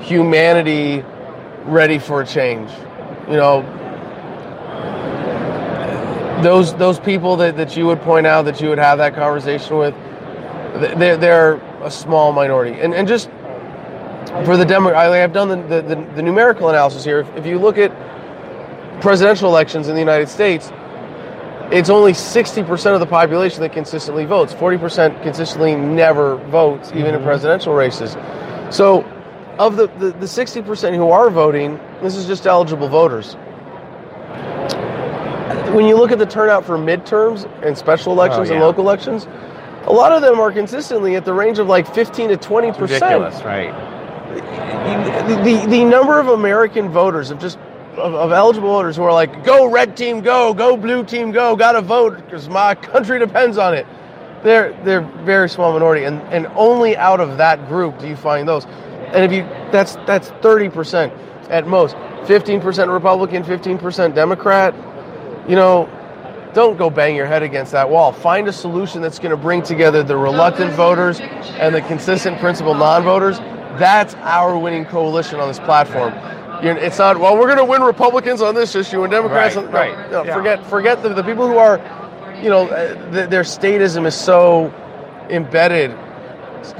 humanity 0.00 1.02
ready 1.64 1.98
for 1.98 2.20
a 2.20 2.26
change. 2.26 2.70
You 3.28 3.36
know, 3.36 3.62
those 6.42 6.74
those 6.74 7.00
people 7.00 7.36
that, 7.36 7.56
that 7.56 7.76
you 7.76 7.86
would 7.86 8.00
point 8.02 8.26
out 8.26 8.44
that 8.44 8.60
you 8.60 8.68
would 8.68 8.78
have 8.78 8.98
that 8.98 9.14
conversation 9.14 9.78
with, 9.78 9.94
they're, 10.98 11.16
they're 11.16 11.54
a 11.82 11.90
small 11.90 12.32
minority. 12.32 12.78
And, 12.78 12.94
and 12.94 13.08
just 13.08 13.30
for 14.44 14.56
the 14.56 14.64
demo, 14.64 14.94
I, 14.94 15.16
have 15.16 15.32
done 15.32 15.48
the, 15.48 15.82
the, 15.82 15.94
the, 16.14 16.22
numerical 16.22 16.68
analysis 16.68 17.04
here. 17.04 17.20
If, 17.20 17.36
if 17.36 17.46
you 17.46 17.58
look 17.58 17.78
at 17.78 17.90
presidential 19.00 19.48
elections 19.48 19.88
in 19.88 19.94
the 19.94 20.00
United 20.00 20.28
States, 20.28 20.70
it's 21.70 21.88
only 21.88 22.12
60% 22.12 22.94
of 22.94 23.00
the 23.00 23.06
population 23.06 23.60
that 23.62 23.72
consistently 23.72 24.24
votes. 24.24 24.52
40% 24.54 25.22
consistently 25.22 25.74
never 25.74 26.36
votes, 26.36 26.90
even 26.90 27.06
mm-hmm. 27.06 27.16
in 27.16 27.22
presidential 27.22 27.74
races. 27.74 28.12
So, 28.74 29.02
of 29.58 29.76
the, 29.76 29.86
the, 29.86 30.10
the 30.12 30.26
60% 30.26 30.96
who 30.96 31.10
are 31.10 31.30
voting, 31.30 31.78
this 32.02 32.16
is 32.16 32.26
just 32.26 32.46
eligible 32.46 32.88
voters. 32.88 33.34
when 35.74 35.86
you 35.86 35.96
look 35.96 36.12
at 36.12 36.18
the 36.18 36.26
turnout 36.26 36.64
for 36.64 36.76
midterms 36.76 37.48
and 37.64 37.78
special 37.78 38.12
elections 38.12 38.50
Oh, 38.50 38.54
and 38.54 38.62
local 38.62 38.84
elections, 38.84 39.26
a 39.86 39.92
lot 39.92 40.12
of 40.12 40.22
them 40.22 40.40
are 40.40 40.50
consistently 40.50 41.14
at 41.16 41.24
the 41.24 41.34
range 41.34 41.58
of 41.58 41.68
like 41.68 41.92
15 41.94 42.30
to 42.30 42.36
20 42.36 42.72
percent. 42.72 43.02
Ridiculous, 43.02 43.42
right? 43.42 43.94
The, 44.34 45.66
the, 45.68 45.84
number 45.84 46.18
of 46.18 46.28
American 46.28 46.88
voters 46.90 47.30
of 47.30 47.38
just 47.38 47.58
of, 47.96 48.14
of 48.14 48.32
eligible 48.32 48.68
voters 48.68 48.96
who 48.96 49.02
are 49.02 49.12
like, 49.12 49.44
go 49.44 49.66
red 49.66 49.96
team, 49.96 50.20
go, 50.20 50.52
go 50.52 50.76
blue 50.76 51.04
team, 51.04 51.30
go, 51.30 51.56
gotta 51.56 51.80
vote 51.80 52.16
because 52.16 52.48
my 52.48 52.74
country 52.92 53.18
depends 53.18 53.58
on 53.58 53.74
it. 53.74 53.86
They're 54.42 54.78
they're 54.84 55.00
very 55.00 55.48
small 55.48 55.72
minority, 55.72 56.04
and, 56.04 56.20
and 56.24 56.46
only 56.54 56.96
out 56.96 57.20
of 57.20 57.38
that 57.38 57.66
group 57.66 57.98
do 57.98 58.06
you 58.06 58.16
find 58.16 58.46
those. 58.46 58.66
And 58.66 59.24
if 59.24 59.32
you 59.32 59.42
that's 59.72 59.96
that's 60.06 60.28
30 60.42 60.68
percent 60.68 61.12
at 61.48 61.66
most, 61.66 61.96
15 62.26 62.60
percent 62.60 62.90
Republican, 62.90 63.42
15 63.44 63.78
percent 63.78 64.14
Democrat. 64.14 64.74
You 65.48 65.56
know, 65.56 65.88
don't 66.54 66.78
go 66.78 66.88
bang 66.88 67.16
your 67.16 67.26
head 67.26 67.42
against 67.42 67.72
that 67.72 67.90
wall. 67.90 68.12
Find 68.12 68.48
a 68.48 68.52
solution 68.52 69.02
that's 69.02 69.18
going 69.18 69.30
to 69.30 69.36
bring 69.36 69.62
together 69.62 70.02
the 70.02 70.16
reluctant 70.16 70.72
voters 70.72 71.20
and 71.20 71.74
the 71.74 71.82
consistent 71.82 72.38
principled 72.38 72.78
non-voters. 72.78 73.38
That's 73.78 74.14
our 74.16 74.56
winning 74.58 74.84
coalition 74.84 75.40
on 75.40 75.48
this 75.48 75.58
platform. 75.58 76.12
You're, 76.64 76.76
it's 76.76 76.98
not 76.98 77.18
well. 77.18 77.36
We're 77.36 77.46
going 77.46 77.58
to 77.58 77.64
win 77.64 77.82
Republicans 77.82 78.40
on 78.40 78.54
this 78.54 78.74
issue 78.74 79.02
and 79.02 79.10
Democrats. 79.10 79.56
Right, 79.56 79.64
on, 79.66 79.70
no, 79.72 79.78
right, 79.78 80.10
no, 80.10 80.24
yeah. 80.24 80.34
Forget 80.34 80.66
forget 80.66 81.02
the, 81.02 81.10
the 81.10 81.22
people 81.22 81.46
who 81.46 81.58
are, 81.58 81.78
you 82.42 82.48
know, 82.48 82.68
uh, 82.68 83.10
th- 83.12 83.28
their 83.28 83.42
statism 83.42 84.06
is 84.06 84.14
so 84.14 84.72
embedded. 85.28 85.90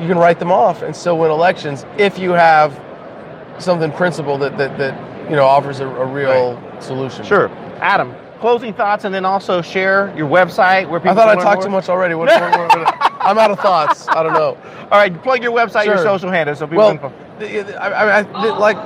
You 0.00 0.06
can 0.08 0.16
write 0.18 0.38
them 0.38 0.50
off 0.52 0.82
and 0.82 0.94
still 0.96 1.18
win 1.18 1.30
elections 1.30 1.84
if 1.98 2.18
you 2.18 2.30
have 2.30 2.80
something 3.58 3.92
principled 3.92 4.40
that 4.42 4.56
that, 4.58 4.78
that 4.78 5.28
you 5.30 5.36
know 5.36 5.44
offers 5.44 5.80
a, 5.80 5.86
a 5.86 6.06
real 6.06 6.58
solution. 6.80 7.24
Sure. 7.24 7.48
Adam, 7.80 8.14
closing 8.40 8.72
thoughts, 8.72 9.04
and 9.04 9.14
then 9.14 9.24
also 9.26 9.60
share 9.60 10.14
your 10.16 10.28
website 10.28 10.88
where 10.88 11.00
people. 11.00 11.10
I 11.10 11.14
thought 11.14 11.28
I 11.28 11.34
talked 11.42 11.56
more. 11.56 11.64
too 11.64 11.70
much 11.70 11.88
already. 11.88 12.14
What- 12.14 12.28
what- 12.28 12.76
what- 12.76 12.93
I'm 13.24 13.38
out 13.38 13.50
of 13.50 13.58
thoughts. 13.60 14.06
I 14.08 14.22
don't 14.22 14.34
know. 14.34 14.56
All 14.90 14.98
right, 14.98 15.22
plug 15.22 15.42
your 15.42 15.52
website, 15.52 15.86
your 15.86 15.98
social 15.98 16.30
handles, 16.30 16.58
so 16.58 16.66
people 16.66 16.78
Well, 16.84 16.98
can. 16.98 17.12
the- 17.38 17.82
I, 17.82 17.88
I, 17.88 18.18
I, 18.20 18.58
like, 18.58 18.76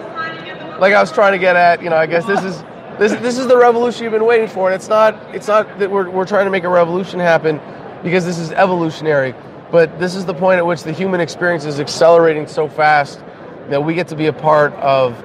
like 0.80 0.94
I 0.94 1.00
was 1.00 1.12
trying 1.12 1.32
to 1.32 1.38
get 1.38 1.56
at, 1.56 1.82
you 1.82 1.90
know, 1.90 1.96
I 1.96 2.06
guess 2.06 2.24
this 2.24 2.42
is 2.44 2.62
this 2.98 3.12
this 3.20 3.38
is 3.38 3.46
the 3.46 3.56
revolution 3.56 4.04
you've 4.04 4.12
been 4.12 4.24
waiting 4.24 4.48
for, 4.48 4.68
and 4.68 4.74
it's 4.74 4.88
not 4.88 5.14
it's 5.34 5.48
not 5.48 5.78
that 5.78 5.90
we're 5.90 6.08
we're 6.10 6.26
trying 6.26 6.46
to 6.46 6.50
make 6.50 6.64
a 6.64 6.68
revolution 6.68 7.20
happen 7.20 7.60
because 8.02 8.24
this 8.24 8.38
is 8.38 8.50
evolutionary, 8.52 9.34
but 9.70 9.98
this 9.98 10.14
is 10.14 10.24
the 10.24 10.34
point 10.34 10.58
at 10.58 10.66
which 10.66 10.82
the 10.82 10.92
human 10.92 11.20
experience 11.20 11.64
is 11.64 11.80
accelerating 11.80 12.46
so 12.46 12.68
fast 12.68 13.20
that 13.68 13.82
we 13.84 13.94
get 13.94 14.08
to 14.08 14.16
be 14.16 14.26
a 14.26 14.32
part 14.32 14.72
of, 14.74 15.16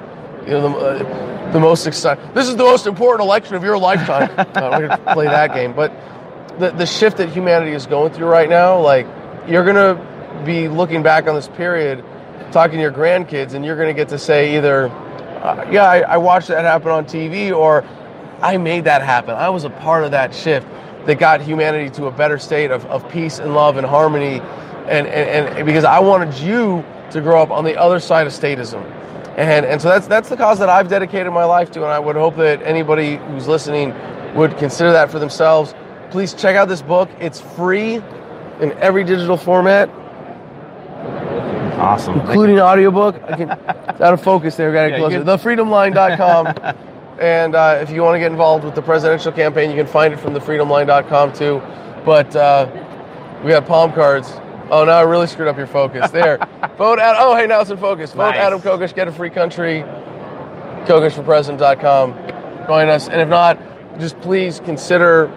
you 0.46 0.52
know, 0.52 0.70
the, 0.70 0.78
uh, 0.78 1.52
the 1.54 1.60
most 1.60 1.88
exciting. 1.88 2.24
This 2.34 2.48
is 2.50 2.56
the 2.56 2.64
most 2.64 2.88
important 2.88 3.22
election 3.22 3.56
of 3.56 3.64
your 3.64 3.78
lifetime. 3.78 4.30
uh, 4.38 4.78
we're 4.80 4.88
gonna 4.88 5.14
play 5.14 5.26
that 5.28 5.54
game, 5.54 5.74
but 5.74 5.92
the, 6.60 6.72
the 6.72 6.86
shift 6.86 7.18
that 7.18 7.30
humanity 7.30 7.72
is 7.72 7.86
going 7.86 8.14
through 8.14 8.28
right 8.28 8.50
now, 8.50 8.80
like 8.80 9.08
you're 9.48 9.66
gonna 9.66 10.44
be 10.46 10.68
looking 10.68 11.04
back 11.04 11.28
on 11.28 11.36
this 11.36 11.48
period, 11.48 12.04
talking 12.52 12.78
to 12.78 12.82
your 12.82 12.92
grandkids, 12.92 13.54
and 13.54 13.66
you're 13.66 13.76
gonna 13.76 13.94
get 13.94 14.10
to 14.10 14.20
say 14.20 14.56
either, 14.58 14.90
uh, 14.90 15.68
yeah, 15.72 15.84
I, 15.84 16.00
I 16.02 16.18
watched 16.18 16.50
that 16.50 16.64
happen 16.66 16.90
on 16.90 17.06
TV, 17.06 17.56
or 17.56 17.84
I 18.42 18.58
made 18.58 18.86
that 18.86 19.02
happen. 19.02 19.36
I 19.36 19.50
was 19.50 19.64
a 19.64 19.70
part 19.70 20.04
of 20.04 20.12
that 20.12 20.34
shift 20.34 20.68
that 21.06 21.20
got 21.20 21.42
humanity 21.42 21.90
to 21.92 22.06
a 22.06 22.12
better 22.12 22.38
state 22.38 22.72
of, 22.72 22.86
of 22.86 23.10
peace 23.10 23.40
and 23.40 23.54
love 23.54 23.78
and 23.78 23.86
harmony, 23.86 24.40
and, 24.88 25.08
and, 25.08 25.50
and 25.58 25.66
because 25.66 25.84
I 25.84 26.00
wanted 26.00 26.34
you 26.36 26.84
to 27.12 27.22
grow 27.22 27.42
up 27.42 27.52
on 27.52 27.64
the 27.64 27.80
other 27.80 28.00
side 28.00 28.28
of 28.28 28.34
statism. 28.34 28.84
And, 29.36 29.66
and 29.66 29.82
so 29.82 29.90
that's 29.90 30.06
that's 30.06 30.30
the 30.30 30.38
cause 30.38 30.60
that 30.60 30.70
I've 30.70 30.90
dedicated 30.90 31.34
my 31.34 31.46
life 31.46 31.72
to, 31.72 31.82
and 31.82 31.92
I 31.92 31.98
would 31.98 32.16
hope 32.16 32.36
that 32.36 32.62
anybody 32.62 33.16
who's 33.16 33.48
listening 33.48 33.94
would 34.36 34.58
consider 34.58 34.92
that 34.92 35.10
for 35.10 35.18
themselves. 35.18 35.74
Please 36.14 36.36
check 36.36 36.56
out 36.56 36.68
this 36.68 36.84
book. 36.84 37.10
It's 37.20 37.42
free 37.42 37.96
in 37.96 38.72
every 38.74 39.04
digital 39.04 39.36
format, 39.36 39.90
Awesome. 41.80 42.20
including 42.20 42.60
audiobook. 42.60 43.16
I 43.24 43.36
can, 43.36 43.50
out 44.00 44.14
of 44.14 44.22
focus 44.22 44.56
there. 44.56 44.72
Got 44.72 44.84
to 44.84 44.90
Yeah, 44.92 44.98
close 45.00 45.12
you 45.14 45.22
it. 45.22 45.26
Thefreedomline.com. 45.26 46.76
and 47.20 47.56
uh, 47.56 47.80
if 47.82 47.90
you 47.90 48.04
want 48.04 48.14
to 48.14 48.20
get 48.20 48.32
involved 48.32 48.64
with 48.64 48.76
the 48.76 48.82
presidential 48.84 49.32
campaign, 49.32 49.72
you 49.72 49.76
can 49.76 49.88
find 49.88 50.14
it 50.14 50.20
from 50.20 50.36
thefreedomline.com 50.36 51.34
too. 51.34 51.64
But 52.06 52.36
uh, 52.36 52.70
we 53.44 53.50
got 53.50 53.66
palm 53.66 53.92
cards. 53.92 54.32
Oh, 54.70 54.86
now 54.86 55.00
I 55.00 55.02
really 55.02 55.26
screwed 55.26 55.48
up 55.48 55.58
your 55.58 55.66
focus. 55.66 56.12
There. 56.12 56.38
Vote 56.78 57.00
Ad- 57.00 57.16
Oh, 57.18 57.36
hey, 57.36 57.48
now 57.48 57.62
it's 57.62 57.72
in 57.72 57.78
focus. 57.78 58.14
Vote 58.14 58.30
Nice. 58.30 58.38
Adam 58.38 58.62
Kokesh. 58.62 58.94
Get 58.94 59.08
a 59.08 59.12
free 59.12 59.32
country. 59.32 59.84
KokeshforPresident.com. 60.86 62.68
Join 62.68 62.90
us. 62.90 63.08
And 63.10 63.20
if 63.20 63.28
not, 63.30 63.58
just 64.00 64.20
please 64.22 64.60
consider 64.60 65.32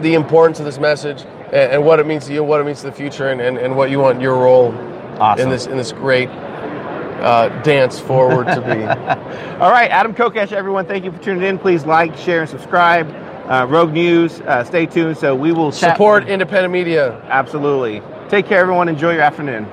the 0.00 0.14
importance 0.14 0.58
of 0.58 0.64
this 0.64 0.78
message 0.78 1.22
and, 1.46 1.72
and 1.72 1.84
what 1.84 2.00
it 2.00 2.06
means 2.06 2.26
to 2.26 2.32
you, 2.32 2.42
what 2.44 2.60
it 2.60 2.64
means 2.64 2.80
to 2.80 2.86
the 2.86 2.92
future, 2.92 3.28
and, 3.28 3.40
and, 3.40 3.58
and 3.58 3.76
what 3.76 3.90
you 3.90 3.98
want 4.00 4.20
your 4.20 4.36
role 4.36 4.72
Awesome. 5.20 5.44
in 5.44 5.50
this 5.50 5.66
in 5.66 5.76
this 5.76 5.92
great 5.92 6.28
uh, 6.28 7.48
dance 7.62 7.98
forward 7.98 8.46
to 8.46 8.60
be. 8.60 8.82
All 9.60 9.70
right, 9.70 9.90
Adam 9.90 10.14
Kokesh, 10.14 10.52
everyone, 10.52 10.86
thank 10.86 11.04
you 11.04 11.12
for 11.12 11.18
tuning 11.18 11.44
in. 11.44 11.58
Please 11.58 11.84
like, 11.84 12.16
share, 12.16 12.40
and 12.40 12.50
subscribe. 12.50 13.08
Uh, 13.48 13.66
Rogue 13.68 13.92
News, 13.92 14.40
uh, 14.42 14.64
stay 14.64 14.86
tuned. 14.86 15.18
So 15.18 15.34
we 15.34 15.52
will 15.52 15.70
Support 15.70 16.28
independent 16.28 16.72
media. 16.72 17.20
Absolutely. 17.28 18.02
Take 18.28 18.46
care, 18.46 18.58
everyone. 18.58 18.88
Enjoy 18.88 19.12
your 19.12 19.22
afternoon. 19.22 19.68